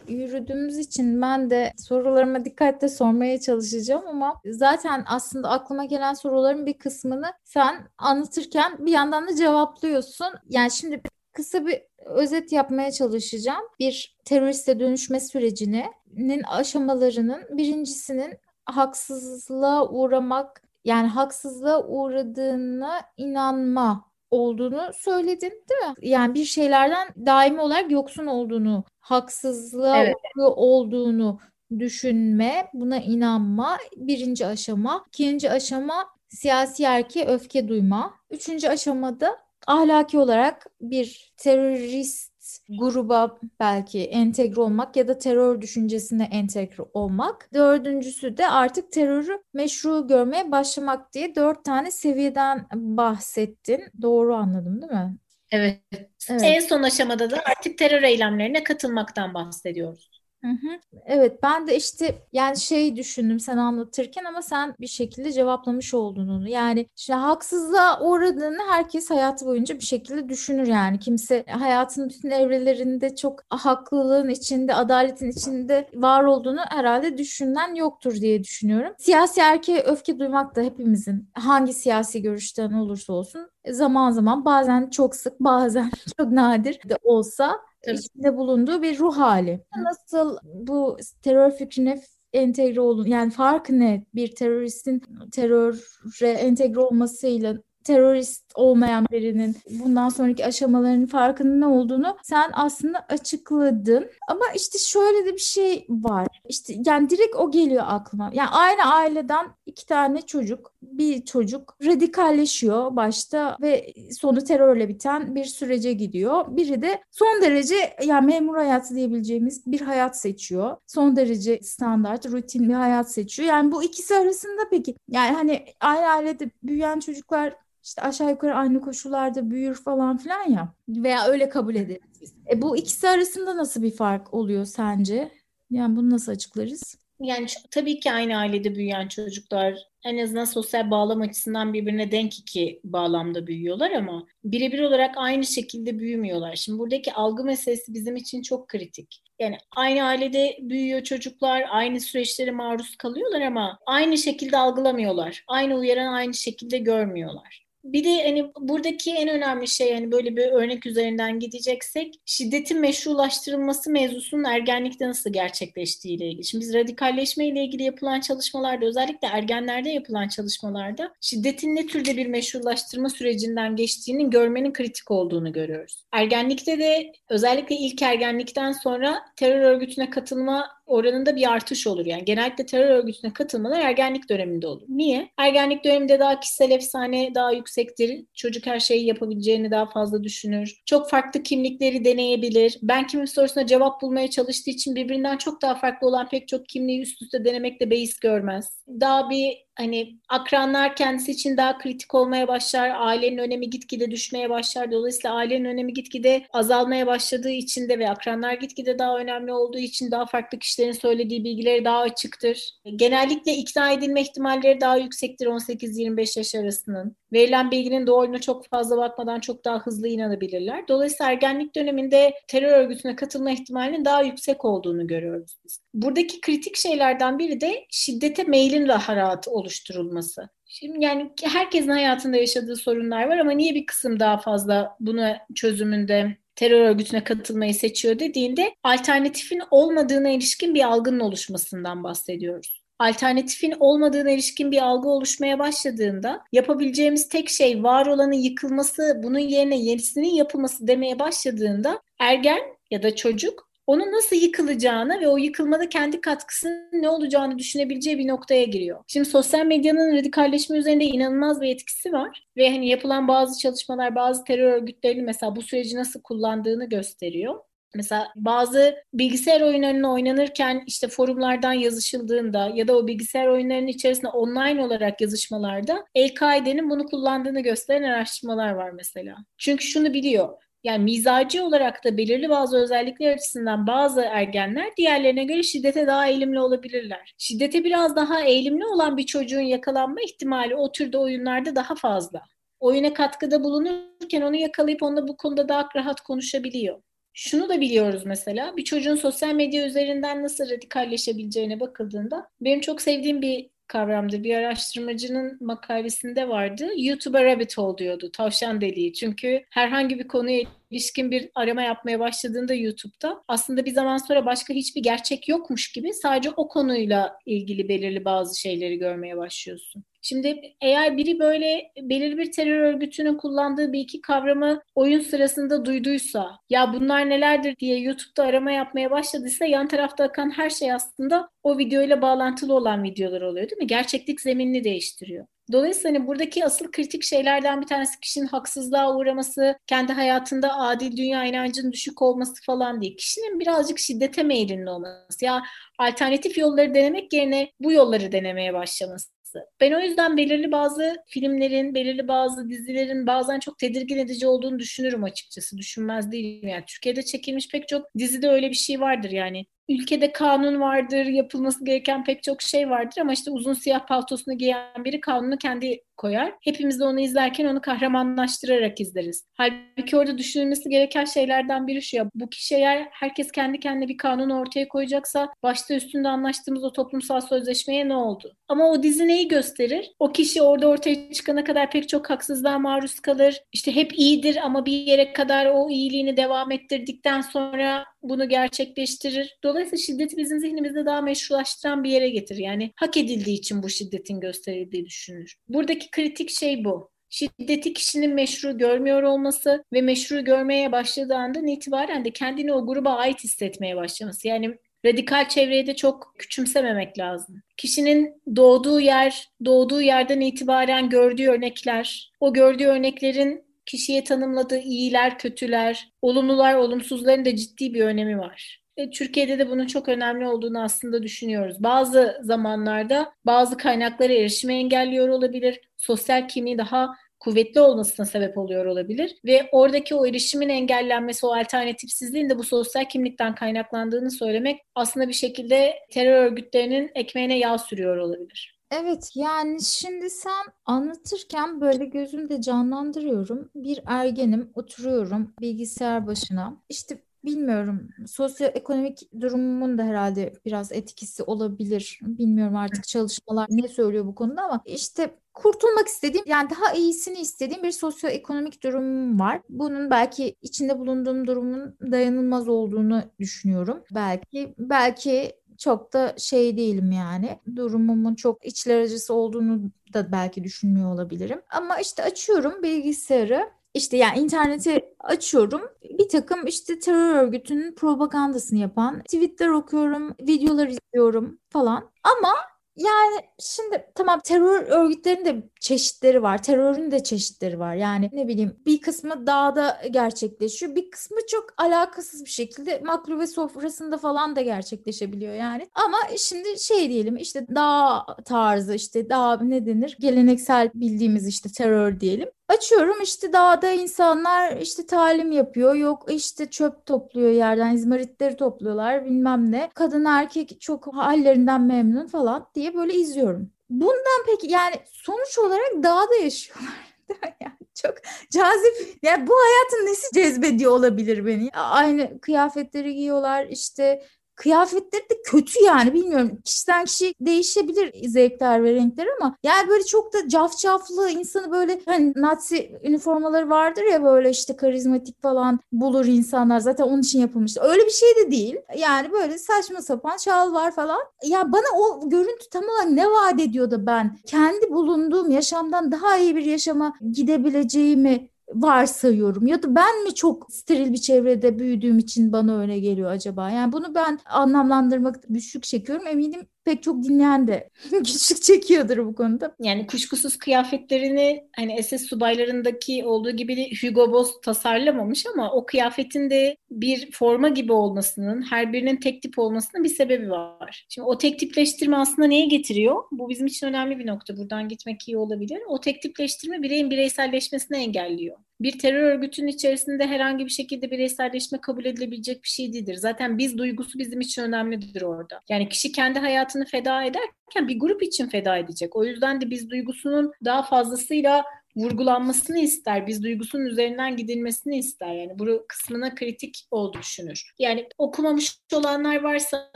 [0.08, 6.78] yürüdüğümüz için ben de sorularıma dikkatle sormaya çalışacağım ama zaten aslında aklıma gelen soruların bir
[6.78, 10.34] kısmını sen anlatırken bir yandan da cevaplıyorsun.
[10.50, 11.02] Yani şimdi
[11.38, 13.64] kısa bir özet yapmaya çalışacağım.
[13.80, 25.92] Bir teröriste dönüşme sürecinin aşamalarının birincisinin haksızlığa uğramak yani haksızlığa uğradığına inanma olduğunu söyledin değil
[25.92, 25.96] mi?
[26.02, 30.16] Yani bir şeylerden daimi olarak yoksun olduğunu, haksızlığa evet.
[30.38, 31.40] olduğunu
[31.80, 35.06] düşünme, buna inanma birinci aşama.
[35.08, 38.14] İkinci aşama siyasi erkeğe öfke duyma.
[38.32, 42.38] Üçüncü aşamada ahlaki olarak bir terörist
[42.70, 47.50] gruba belki entegre olmak ya da terör düşüncesine entegre olmak.
[47.54, 53.84] Dördüncüsü de artık terörü meşru görmeye başlamak diye dört tane seviyeden bahsettin.
[54.02, 55.18] Doğru anladım değil mi?
[55.52, 55.82] Evet.
[56.30, 56.42] evet.
[56.44, 60.17] En son aşamada da artık terör eylemlerine katılmaktan bahsediyoruz.
[60.48, 61.00] Hı.
[61.06, 66.46] Evet ben de işte yani şey düşündüm sen anlatırken ama sen bir şekilde cevaplamış oldun.
[66.46, 71.00] Yani işte haksızlığa uğradığını herkes hayatı boyunca bir şekilde düşünür yani.
[71.00, 78.44] Kimse hayatın bütün evrelerinde çok haklılığın içinde, adaletin içinde var olduğunu herhalde düşünen yoktur diye
[78.44, 78.94] düşünüyorum.
[78.98, 85.16] Siyasi erkeğe öfke duymak da hepimizin hangi siyasi görüşten olursa olsun zaman zaman bazen çok
[85.16, 87.98] sık bazen çok nadir de olsa Tabii.
[87.98, 89.66] içinde bulunduğu bir ruh hali.
[89.78, 92.02] Nasıl bu terör fikrine
[92.34, 100.46] entegre olun yani farkı ne bir teröristin teröre entegre olmasıyla terörist olmayan birinin bundan sonraki
[100.46, 104.10] aşamaların farkının ne olduğunu sen aslında açıkladın.
[104.28, 106.28] Ama işte şöyle de bir şey var.
[106.50, 108.32] İşte yani direkt o geliyor aklıma.
[108.34, 115.46] Yani aynı aileden iki tane çocuk, bir çocuk radikalleşiyor başta ve sonu terörle biten bir
[115.46, 116.46] sürece gidiyor.
[116.48, 120.78] Biri de son derece yani memur hayatı diyebileceğimiz bir hayat seçiyor.
[120.88, 123.50] Son derece standart, rutin bir hayat seçiyor.
[123.50, 127.54] Yani bu ikisi arasında peki yani hani aynı ailede büyüyen çocuklar
[127.88, 132.34] işte aşağı yukarı aynı koşullarda büyür falan filan ya veya öyle kabul ederiz.
[132.52, 135.32] E bu ikisi arasında nasıl bir fark oluyor sence?
[135.70, 136.98] Yani bunu nasıl açıklarız?
[137.20, 142.80] Yani tabii ki aynı ailede büyüyen çocuklar en azından sosyal bağlam açısından birbirine denk iki
[142.84, 146.56] bağlamda büyüyorlar ama birebir olarak aynı şekilde büyümüyorlar.
[146.56, 149.24] Şimdi buradaki algı meselesi bizim için çok kritik.
[149.40, 155.44] Yani aynı ailede büyüyor çocuklar, aynı süreçlere maruz kalıyorlar ama aynı şekilde algılamıyorlar.
[155.48, 157.67] Aynı uyaran aynı şekilde görmüyorlar.
[157.94, 163.92] Bir de hani buradaki en önemli şey hani böyle bir örnek üzerinden gideceksek şiddetin meşrulaştırılması
[163.92, 166.46] mevzusunun ergenlikte nasıl gerçekleştiği ile ilgili.
[166.46, 172.28] Şimdi biz radikalleşme ile ilgili yapılan çalışmalarda özellikle ergenlerde yapılan çalışmalarda şiddetin ne türde bir
[172.28, 176.06] meşrulaştırma sürecinden geçtiğini görmenin kritik olduğunu görüyoruz.
[176.12, 182.06] Ergenlikte de özellikle ilk ergenlikten sonra terör örgütüne katılma oranında bir artış olur.
[182.06, 184.86] Yani genellikle terör örgütüne katılmalar ergenlik döneminde olur.
[184.90, 185.30] Niye?
[185.38, 188.26] Ergenlik döneminde daha kişisel efsane daha yüksektir.
[188.34, 190.82] Çocuk her şeyi yapabileceğini daha fazla düşünür.
[190.86, 192.80] Çok farklı kimlikleri deneyebilir.
[192.82, 197.02] Ben kimim sorusuna cevap bulmaya çalıştığı için birbirinden çok daha farklı olan pek çok kimliği
[197.02, 198.84] üst üste denemekte beis görmez.
[198.88, 202.92] Daha bir hani akranlar kendisi için daha kritik olmaya başlar.
[202.96, 204.92] Ailenin önemi gitgide düşmeye başlar.
[204.92, 210.12] Dolayısıyla ailenin önemi gitgide azalmaya başladığı için de ve akranlar gitgide daha önemli olduğu için
[210.12, 212.72] daha farklı kişilerin söylediği bilgileri daha açıktır.
[212.96, 217.16] Genellikle ikna edilme ihtimalleri daha yüksektir 18-25 yaş arasının.
[217.34, 220.88] Verilen bilginin doğruluğuna çok fazla bakmadan çok daha hızlı inanabilirler.
[220.88, 225.82] Dolayısıyla ergenlik döneminde terör örgütüne katılma ihtimalinin daha yüksek olduğunu görüyoruz biz.
[225.94, 230.50] Buradaki kritik şeylerden biri de şiddete meylin daha rahat oluşturulması.
[230.66, 236.38] Şimdi yani herkesin hayatında yaşadığı sorunlar var ama niye bir kısım daha fazla bunu çözümünde
[236.56, 244.72] terör örgütüne katılmayı seçiyor dediğinde alternatifin olmadığına ilişkin bir algının oluşmasından bahsediyoruz alternatifin olmadığına ilişkin
[244.72, 251.20] bir algı oluşmaya başladığında yapabileceğimiz tek şey var olanın yıkılması, bunun yerine yenisinin yapılması demeye
[251.20, 252.60] başladığında ergen
[252.92, 258.28] ya da çocuk onun nasıl yıkılacağını ve o yıkılmada kendi katkısının ne olacağını düşünebileceği bir
[258.28, 259.04] noktaya giriyor.
[259.08, 264.44] Şimdi sosyal medyanın radikalleşme üzerinde inanılmaz bir etkisi var ve hani yapılan bazı çalışmalar bazı
[264.44, 267.56] terör örgütlerinin mesela bu süreci nasıl kullandığını gösteriyor.
[267.96, 274.86] Mesela bazı bilgisayar oyunlarını oynanırken işte forumlardan yazışıldığında ya da o bilgisayar oyunlarının içerisinde online
[274.86, 279.36] olarak yazışmalarda El-Kaide'nin bunu kullandığını gösteren araştırmalar var mesela.
[279.58, 280.50] Çünkü şunu biliyor.
[280.84, 286.60] Yani mizacı olarak da belirli bazı özellikler açısından bazı ergenler diğerlerine göre şiddete daha eğilimli
[286.60, 287.34] olabilirler.
[287.38, 292.42] Şiddete biraz daha eğilimli olan bir çocuğun yakalanma ihtimali o türde oyunlarda daha fazla.
[292.80, 297.02] Oyuna katkıda bulunurken onu yakalayıp onunla bu konuda daha rahat konuşabiliyor.
[297.40, 303.42] Şunu da biliyoruz mesela bir çocuğun sosyal medya üzerinden nasıl radikalleşebileceğine bakıldığında benim çok sevdiğim
[303.42, 304.44] bir kavramdır.
[304.44, 306.90] Bir araştırmacının makalesinde vardı.
[306.98, 308.32] YouTube'a rabbit hole diyordu.
[308.32, 309.14] Tavşan deliği.
[309.14, 314.74] Çünkü herhangi bir konuya ilişkin bir arama yapmaya başladığında YouTube'da aslında bir zaman sonra başka
[314.74, 320.04] hiçbir gerçek yokmuş gibi sadece o konuyla ilgili belirli bazı şeyleri görmeye başlıyorsun.
[320.28, 326.52] Şimdi eğer biri böyle belirli bir terör örgütünün kullandığı bir iki kavramı oyun sırasında duyduysa
[326.70, 331.78] ya bunlar nelerdir diye YouTube'da arama yapmaya başladıysa yan tarafta akan her şey aslında o
[331.78, 333.88] videoyla bağlantılı olan videolar oluyor değil mi?
[333.88, 335.46] Gerçeklik zeminini değiştiriyor.
[335.72, 341.46] Dolayısıyla hani buradaki asıl kritik şeylerden bir tanesi kişinin haksızlığa uğraması, kendi hayatında adil dünya
[341.46, 343.18] inancının düşük olması falan değil.
[343.18, 345.46] Kişinin birazcık şiddete meyilli olması.
[345.46, 345.64] Ya
[346.00, 349.37] alternatif yolları denemek yerine bu yolları denemeye başlaması
[349.82, 355.24] ben o yüzden belirli bazı filmlerin, belirli bazı dizilerin bazen çok tedirgin edici olduğunu düşünürüm
[355.24, 355.78] açıkçası.
[355.78, 356.70] Düşünmez değilim.
[356.70, 361.86] Yani Türkiye'de çekilmiş pek çok dizide öyle bir şey vardır yani ülkede kanun vardır, yapılması
[361.86, 366.54] gereken pek çok şey vardır ama işte uzun siyah paltosunu giyen biri kanunu kendi koyar.
[366.62, 369.46] Hepimiz de onu izlerken onu kahramanlaştırarak izleriz.
[369.54, 372.30] Halbuki orada düşünülmesi gereken şeylerden biri şu ya.
[372.36, 377.42] Bu kişi eğer herkes kendi kendine bir kanun ortaya koyacaksa başta üstünde anlaştığımız o toplumsal
[377.42, 378.56] sözleşmeye ne oldu?
[378.68, 380.12] Ama o dizi neyi gösterir?
[380.20, 383.62] O kişi orada ortaya çıkana kadar pek çok haksızlığa maruz kalır.
[383.74, 389.58] İşte hep iyidir ama bir yere kadar o iyiliğini devam ettirdikten sonra bunu gerçekleştirir.
[389.64, 392.60] Dolayısıyla şiddeti bizim zihnimizde daha meşrulaştıran bir yere getirir.
[392.60, 395.56] Yani hak edildiği için bu şiddetin gösterildiği düşünülür.
[395.70, 397.12] Buradaki kritik şey bu.
[397.30, 403.10] Şiddeti kişinin meşru görmüyor olması ve meşru görmeye başladığı andan itibaren de kendini o gruba
[403.10, 404.48] ait hissetmeye başlaması.
[404.48, 407.62] Yani radikal çevreye de çok küçümsememek lazım.
[407.78, 416.10] Kişinin doğduğu yer, doğduğu yerden itibaren gördüğü örnekler, o gördüğü örneklerin kişiye tanımladığı iyiler, kötüler,
[416.22, 418.87] olumlular, olumsuzların da ciddi bir önemi var.
[419.14, 421.84] Türkiye'de de bunun çok önemli olduğunu aslında düşünüyoruz.
[421.84, 425.82] Bazı zamanlarda bazı kaynaklara erişime engelliyor olabilir.
[425.98, 432.50] Sosyal kimliği daha kuvvetli olmasına sebep oluyor olabilir ve oradaki o erişimin engellenmesi, o alternatifsizliğin
[432.50, 438.78] de bu sosyal kimlikten kaynaklandığını söylemek aslında bir şekilde terör örgütlerinin ekmeğine yağ sürüyor olabilir.
[438.92, 443.70] Evet yani şimdi sen anlatırken böyle gözümde canlandırıyorum.
[443.76, 446.78] Bir ergenim oturuyorum bilgisayar başına.
[446.90, 452.20] İşte bilmiyorum sosyoekonomik durumumun da herhalde biraz etkisi olabilir.
[452.22, 457.84] Bilmiyorum artık çalışmalar ne söylüyor bu konuda ama işte kurtulmak istediğim yani daha iyisini istediğim
[457.84, 459.62] bir sosyoekonomik durumum var.
[459.70, 464.04] Bunun belki içinde bulunduğum durumun dayanılmaz olduğunu düşünüyorum.
[464.12, 467.60] Belki belki çok da şey değilim yani.
[467.76, 471.62] Durumumun çok içler acısı olduğunu da belki düşünmüyor olabilirim.
[471.70, 475.82] Ama işte açıyorum bilgisayarı işte yani interneti açıyorum.
[476.20, 482.12] Bir takım işte terör örgütünün propagandasını yapan tweetler okuyorum, videolar izliyorum falan.
[482.24, 482.54] Ama
[482.98, 486.64] yani şimdi tamam terör örgütlerinin de çeşitleri var.
[486.64, 487.96] Terörün de çeşitleri var.
[487.96, 490.96] Yani ne bileyim bir kısmı dağda gerçekleşiyor.
[490.96, 495.88] Bir kısmı çok alakasız bir şekilde maklube sofrasında falan da gerçekleşebiliyor yani.
[495.94, 500.18] Ama şimdi şey diyelim işte dağ tarzı işte dağ ne denir?
[500.20, 502.50] Geleneksel bildiğimiz işte terör diyelim.
[502.68, 505.96] Açıyorum işte dağda insanlar işte talim yapıyor.
[505.96, 509.90] Yok işte çöp topluyor yerden izmaritleri topluyorlar bilmem ne.
[509.94, 513.72] Kadın erkek çok hallerinden memnun falan diye böyle izliyorum.
[513.90, 516.94] Bundan peki yani sonuç olarak dağda yaşıyorlar.
[517.62, 518.14] yani çok
[518.52, 519.18] cazip.
[519.24, 521.70] Yani bu hayatın nesi cezbediyor olabilir beni?
[521.74, 524.24] Aynı kıyafetleri giyiyorlar işte
[524.58, 526.60] kıyafetleri de kötü yani bilmiyorum.
[526.66, 532.34] Kişiden kişi değişebilir zevkler ve renkler ama yani böyle çok da cafcaflı insanı böyle hani
[532.36, 537.78] Nazi üniformaları vardır ya böyle işte karizmatik falan bulur insanlar zaten onun için yapılmış.
[537.82, 538.76] Öyle bir şey de değil.
[538.98, 541.20] Yani böyle saçma sapan şal var falan.
[541.44, 546.38] Ya bana o görüntü tam olarak ne vaat ediyor da ben kendi bulunduğum yaşamdan daha
[546.38, 552.52] iyi bir yaşama gidebileceğimi varsayıyorum ya da ben mi çok steril bir çevrede büyüdüğüm için
[552.54, 553.70] bana öyle geliyor acaba?
[553.72, 556.28] Yani bunu ben anlamlandırmak güçlük çekiyorum.
[556.28, 559.76] Eminim pek çok dinleyen de güçlük çekiyordur bu konuda.
[559.80, 566.78] Yani kuşkusuz kıyafetlerini hani SS subaylarındaki olduğu gibi Hugo Boss tasarlamamış ama o kıyafetin de
[566.92, 571.06] bir forma gibi olmasının, her birinin tek tip olmasının bir sebebi var.
[571.10, 573.24] Şimdi o tek tipleştirme aslında neye getiriyor?
[573.32, 574.58] Bu bizim için önemli bir nokta.
[574.58, 575.80] Buradan gitmek iyi olabilir.
[575.88, 578.58] O tek tipleştirme bireyin bireyselleşmesini engelliyor.
[578.80, 583.16] Bir terör örgütünün içerisinde herhangi bir şekilde bireyselleşme kabul edilebilecek bir şey değildir.
[583.16, 585.62] Zaten biz duygusu bizim için önemlidir orada.
[585.70, 589.16] Yani kişi kendi hayatını feda ederken bir grup için feda edecek.
[589.16, 591.64] O yüzden de biz duygusunun daha fazlasıyla
[591.98, 593.28] vurgulanmasını ister.
[593.28, 595.34] Biz duygusunun üzerinden gidilmesini ister.
[595.34, 597.72] Yani bu kısmına kritik oldu düşünür.
[597.80, 599.92] Yani okumamış olanlar varsa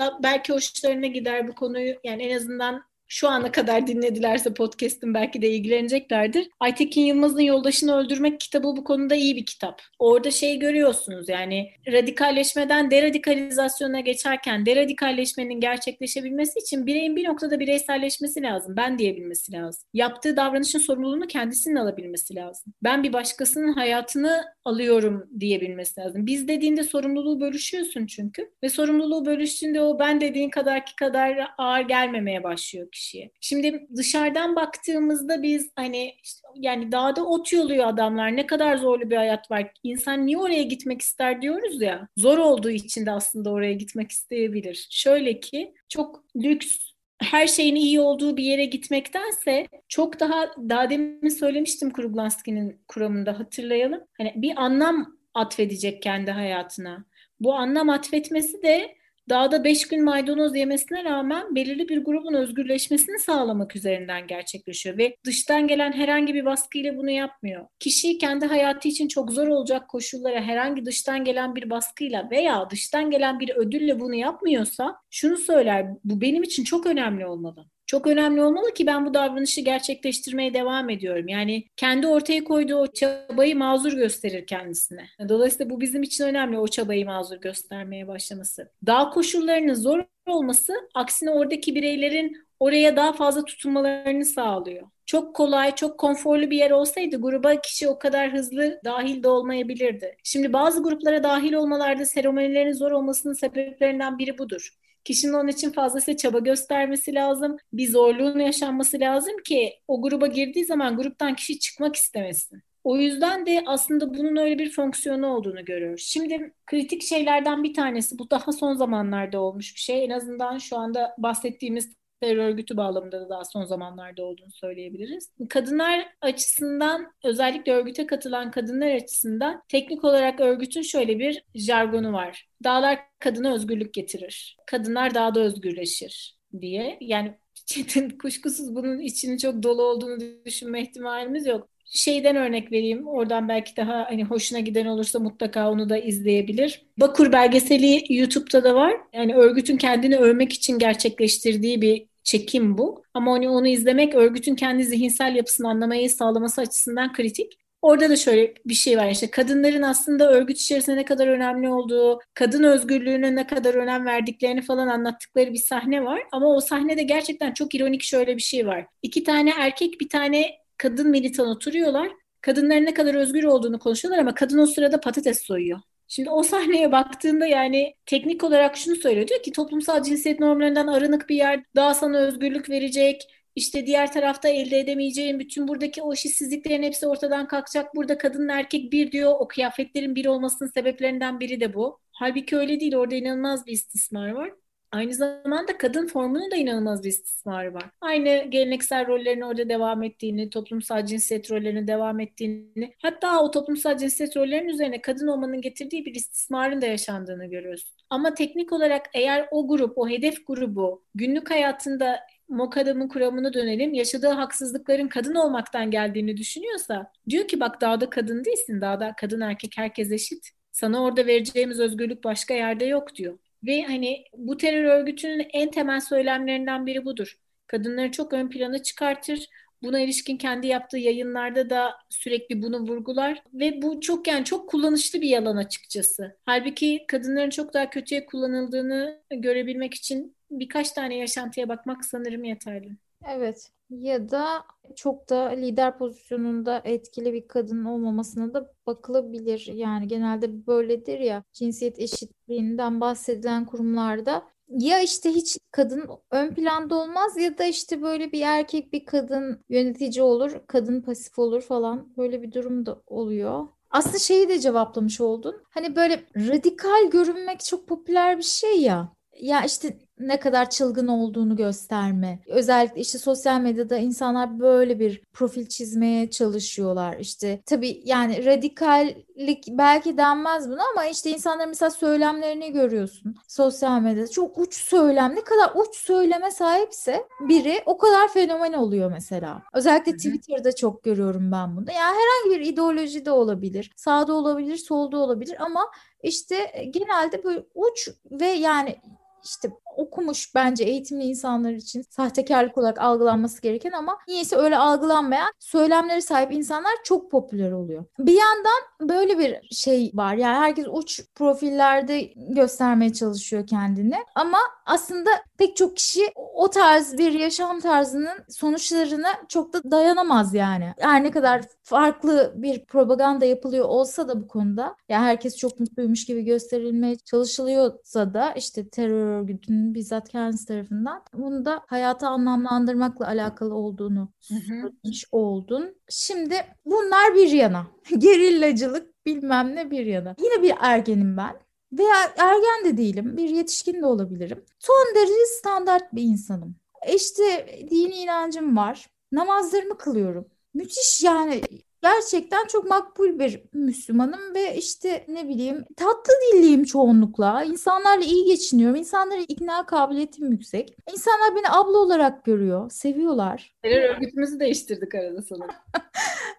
[0.23, 1.95] belki hoşlarına gider bu konuyu.
[2.03, 6.49] Yani en azından şu ana kadar dinledilerse podcast'ın belki de ilgileneceklerdir.
[6.59, 9.81] Aytekin Yılmaz'ın Yoldaşını Öldürmek kitabı bu konuda iyi bir kitap.
[9.99, 18.75] Orada şey görüyorsunuz yani radikalleşmeden deradikalizasyona geçerken deradikalleşmenin gerçekleşebilmesi için bireyin bir noktada bireyselleşmesi lazım.
[18.77, 19.89] Ben diyebilmesi lazım.
[19.93, 22.73] Yaptığı davranışın sorumluluğunu kendisinin alabilmesi lazım.
[22.83, 26.25] Ben bir başkasının hayatını alıyorum diyebilmesi lazım.
[26.25, 32.43] Biz dediğinde sorumluluğu bölüşüyorsun çünkü ve sorumluluğu bölüştüğünde o ben dediğin kadarki kadar ağır gelmemeye
[32.43, 33.31] başlıyor kişiye.
[33.41, 38.35] Şimdi dışarıdan baktığımızda biz hani işte, yani dağda ot yoluyor adamlar.
[38.35, 39.71] Ne kadar zorlu bir hayat var.
[39.83, 42.07] İnsan niye oraya gitmek ister diyoruz ya.
[42.17, 44.87] Zor olduğu için de aslında oraya gitmek isteyebilir.
[44.91, 46.77] Şöyle ki çok lüks
[47.21, 54.01] her şeyin iyi olduğu bir yere gitmektense çok daha daha demin söylemiştim Kruglanski'nin kuramında hatırlayalım.
[54.17, 57.05] Hani bir anlam atfedecek kendi hayatına.
[57.39, 58.95] Bu anlam atfetmesi de
[59.29, 65.67] dağda beş gün maydanoz yemesine rağmen belirli bir grubun özgürleşmesini sağlamak üzerinden gerçekleşiyor ve dıştan
[65.67, 67.65] gelen herhangi bir baskıyla bunu yapmıyor.
[67.79, 73.11] Kişi kendi hayatı için çok zor olacak koşullara herhangi dıştan gelen bir baskıyla veya dıştan
[73.11, 78.41] gelen bir ödülle bunu yapmıyorsa şunu söyler bu benim için çok önemli olmalı çok önemli
[78.41, 81.27] olmalı ki ben bu davranışı gerçekleştirmeye devam ediyorum.
[81.27, 85.09] Yani kendi ortaya koyduğu o çabayı mazur gösterir kendisine.
[85.29, 88.71] Dolayısıyla bu bizim için önemli o çabayı mazur göstermeye başlaması.
[88.85, 94.87] Dağ koşullarının zor olması aksine oradaki bireylerin oraya daha fazla tutunmalarını sağlıyor.
[95.05, 100.17] Çok kolay, çok konforlu bir yer olsaydı gruba kişi o kadar hızlı dahil de olmayabilirdi.
[100.23, 104.69] Şimdi bazı gruplara dahil olmalarda seremonilerin zor olmasının sebeplerinden biri budur.
[105.03, 107.57] Kişinin onun için fazlasıyla çaba göstermesi lazım.
[107.73, 112.63] Bir zorluğun yaşanması lazım ki o gruba girdiği zaman gruptan kişi çıkmak istemesin.
[112.83, 116.03] O yüzden de aslında bunun öyle bir fonksiyonu olduğunu görüyoruz.
[116.03, 120.05] Şimdi kritik şeylerden bir tanesi bu daha son zamanlarda olmuş bir şey.
[120.05, 125.29] En azından şu anda bahsettiğimiz terör örgütü bağlamında da daha son zamanlarda olduğunu söyleyebiliriz.
[125.49, 132.47] Kadınlar açısından özellikle örgüte katılan kadınlar açısından teknik olarak örgütün şöyle bir jargonu var.
[132.63, 134.57] Dağlar kadına özgürlük getirir.
[134.67, 136.97] Kadınlar dağda özgürleşir diye.
[137.01, 137.37] Yani
[138.21, 143.07] kuşkusuz bunun içini çok dolu olduğunu düşünme ihtimalimiz yok şeyden örnek vereyim.
[143.07, 146.85] Oradan belki daha hani hoşuna giden olursa mutlaka onu da izleyebilir.
[146.97, 148.93] Bakur belgeseli YouTube'da da var.
[149.13, 153.03] Yani örgütün kendini övmek için gerçekleştirdiği bir çekim bu.
[153.13, 157.57] Ama onu, onu izlemek örgütün kendi zihinsel yapısını anlamayı sağlaması açısından kritik.
[157.81, 162.19] Orada da şöyle bir şey var işte kadınların aslında örgüt içerisinde ne kadar önemli olduğu,
[162.33, 166.23] kadın özgürlüğüne ne kadar önem verdiklerini falan anlattıkları bir sahne var.
[166.31, 168.85] Ama o sahnede gerçekten çok ironik şöyle bir şey var.
[169.01, 172.11] İki tane erkek bir tane kadın militan oturuyorlar.
[172.41, 175.79] Kadınların ne kadar özgür olduğunu konuşuyorlar ama kadın o sırada patates soyuyor.
[176.11, 179.27] Şimdi o sahneye baktığında yani teknik olarak şunu söylüyor.
[179.27, 183.21] Diyor ki toplumsal cinsiyet normlarından arınık bir yer daha sana özgürlük verecek.
[183.55, 187.95] İşte diğer tarafta elde edemeyeceğin bütün buradaki o eşitsizliklerin hepsi ortadan kalkacak.
[187.95, 189.33] Burada kadın erkek bir diyor.
[189.39, 191.99] O kıyafetlerin bir olmasının sebeplerinden biri de bu.
[192.11, 192.95] Halbuki öyle değil.
[192.95, 194.51] Orada inanılmaz bir istismar var.
[194.91, 197.83] Aynı zamanda kadın formunun da inanılmaz bir istismarı var.
[198.01, 204.37] Aynı geleneksel rollerin orada devam ettiğini, toplumsal cinsiyet rollerinin devam ettiğini, hatta o toplumsal cinsiyet
[204.37, 207.93] rollerinin üzerine kadın olmanın getirdiği bir istismarın da yaşandığını görüyoruz.
[208.09, 213.93] Ama teknik olarak eğer o grup, o hedef grubu günlük hayatında Mokadam'ın kuramına dönelim.
[213.93, 218.81] Yaşadığı haksızlıkların kadın olmaktan geldiğini düşünüyorsa diyor ki bak dağda kadın değilsin.
[218.81, 220.49] Dağda kadın erkek herkes eşit.
[220.71, 223.37] Sana orada vereceğimiz özgürlük başka yerde yok diyor.
[223.63, 227.37] Ve hani bu terör örgütünün en temel söylemlerinden biri budur.
[227.67, 229.49] Kadınları çok ön plana çıkartır.
[229.83, 235.21] Buna ilişkin kendi yaptığı yayınlarda da sürekli bunu vurgular ve bu çok yani çok kullanışlı
[235.21, 236.37] bir yalan açıkçası.
[236.45, 242.89] Halbuki kadınların çok daha kötüye kullanıldığını görebilmek için birkaç tane yaşantıya bakmak sanırım yeterli.
[243.27, 243.71] Evet.
[243.91, 249.69] Ya da çok da lider pozisyonunda etkili bir kadın olmamasına da bakılabilir.
[249.73, 257.37] Yani genelde böyledir ya cinsiyet eşitliğinden bahsedilen kurumlarda ya işte hiç kadın ön planda olmaz
[257.37, 262.13] ya da işte böyle bir erkek bir kadın yönetici olur, kadın pasif olur falan.
[262.17, 263.67] Böyle bir durum da oluyor.
[263.89, 265.55] Aslında şeyi de cevaplamış oldun.
[265.69, 269.13] Hani böyle radikal görünmek çok popüler bir şey ya.
[269.41, 272.39] Ya işte ne kadar çılgın olduğunu gösterme.
[272.47, 277.17] Özellikle işte sosyal medyada insanlar böyle bir profil çizmeye çalışıyorlar.
[277.19, 284.27] İşte tabii yani radikallik belki denmez buna ama işte insanların mesela söylemlerini görüyorsun sosyal medyada.
[284.27, 285.35] Çok uç söylem.
[285.35, 289.61] Ne kadar uç söyleme sahipse biri o kadar fenomen oluyor mesela.
[289.73, 291.85] Özellikle Twitter'da çok görüyorum ben bunu.
[291.91, 293.91] Yani herhangi bir ideoloji de olabilir.
[293.95, 295.91] Sağda olabilir, solda olabilir ama
[296.23, 296.55] işte
[296.93, 298.95] genelde böyle uç ve yani
[299.43, 306.21] işte okumuş bence eğitimli insanlar için sahtekarlık olarak algılanması gereken ama niyeyse öyle algılanmayan söylemleri
[306.21, 308.05] sahip insanlar çok popüler oluyor.
[308.19, 310.35] Bir yandan böyle bir şey var.
[310.35, 314.15] Yani herkes uç profillerde göstermeye çalışıyor kendini.
[314.35, 320.93] Ama aslında pek çok kişi o tarz bir yaşam tarzının sonuçlarına çok da dayanamaz yani.
[320.99, 326.25] Her ne kadar farklı bir propaganda yapılıyor olsa da bu konuda yani herkes çok mutluymuş
[326.25, 333.73] gibi gösterilmeye çalışılıyorsa da işte terör örgütünün bizzat kendisi tarafından bunu da hayata anlamlandırmakla alakalı
[333.73, 335.95] olduğunu söylemiş oldun.
[336.09, 337.87] Şimdi bunlar bir yana.
[338.17, 340.35] Gerillacılık bilmem ne bir yana.
[340.39, 341.55] Yine bir ergenim ben
[341.91, 344.65] veya ergen de değilim, bir yetişkin de olabilirim.
[344.79, 346.75] Son derece standart bir insanım.
[347.15, 349.07] İşte dini inancım var.
[349.31, 350.45] Namazlarımı kılıyorum.
[350.73, 351.61] Müthiş yani
[352.03, 357.63] gerçekten çok makbul bir Müslümanım ve işte ne bileyim tatlı dilliyim çoğunlukla.
[357.63, 358.95] İnsanlarla iyi geçiniyorum.
[358.95, 360.97] İnsanları ikna kabiliyetim yüksek.
[361.13, 362.89] İnsanlar beni abla olarak görüyor.
[362.91, 363.75] Seviyorlar.
[363.83, 365.75] Terör örgütümüzü değiştirdik arada sanırım.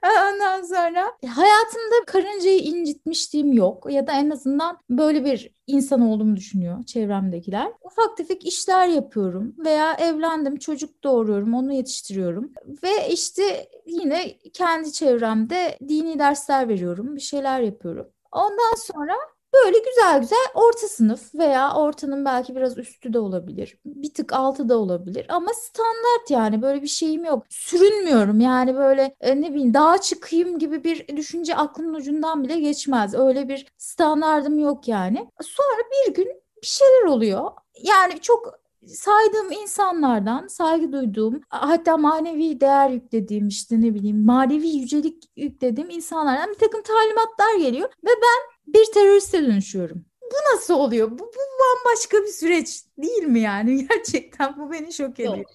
[0.05, 6.85] Ondan sonra hayatımda karıncayı incitmişliğim yok ya da en azından böyle bir insan olduğumu düşünüyor
[6.85, 7.72] çevremdekiler.
[7.85, 12.52] Ufak tefek işler yapıyorum veya evlendim, çocuk doğuruyorum, onu yetiştiriyorum.
[12.83, 14.92] Ve işte yine kendi
[15.33, 18.07] çevremde dini dersler veriyorum, bir şeyler yapıyorum.
[18.33, 19.14] Ondan sonra
[19.64, 23.79] Böyle güzel güzel orta sınıf veya ortanın belki biraz üstü de olabilir.
[23.85, 27.45] Bir tık altı da olabilir ama standart yani böyle bir şeyim yok.
[27.51, 33.14] Sürünmüyorum yani böyle e, ne bileyim dağa çıkayım gibi bir düşünce aklımın ucundan bile geçmez.
[33.14, 35.29] Öyle bir standardım yok yani.
[35.42, 36.29] Sonra bir gün
[36.62, 37.51] bir şeyler oluyor.
[37.83, 45.25] Yani çok saydığım insanlardan saygı duyduğum hatta manevi değer yüklediğim işte ne bileyim manevi yücelik
[45.37, 50.05] yüklediğim insanlardan bir takım talimatlar geliyor ve ben bir teröriste dönüşüyorum.
[50.23, 51.11] Bu nasıl oluyor?
[51.11, 53.88] Bu, bu bambaşka bir süreç değil mi yani?
[53.88, 55.37] Gerçekten bu beni şok ediyor.
[55.37, 55.47] Yok,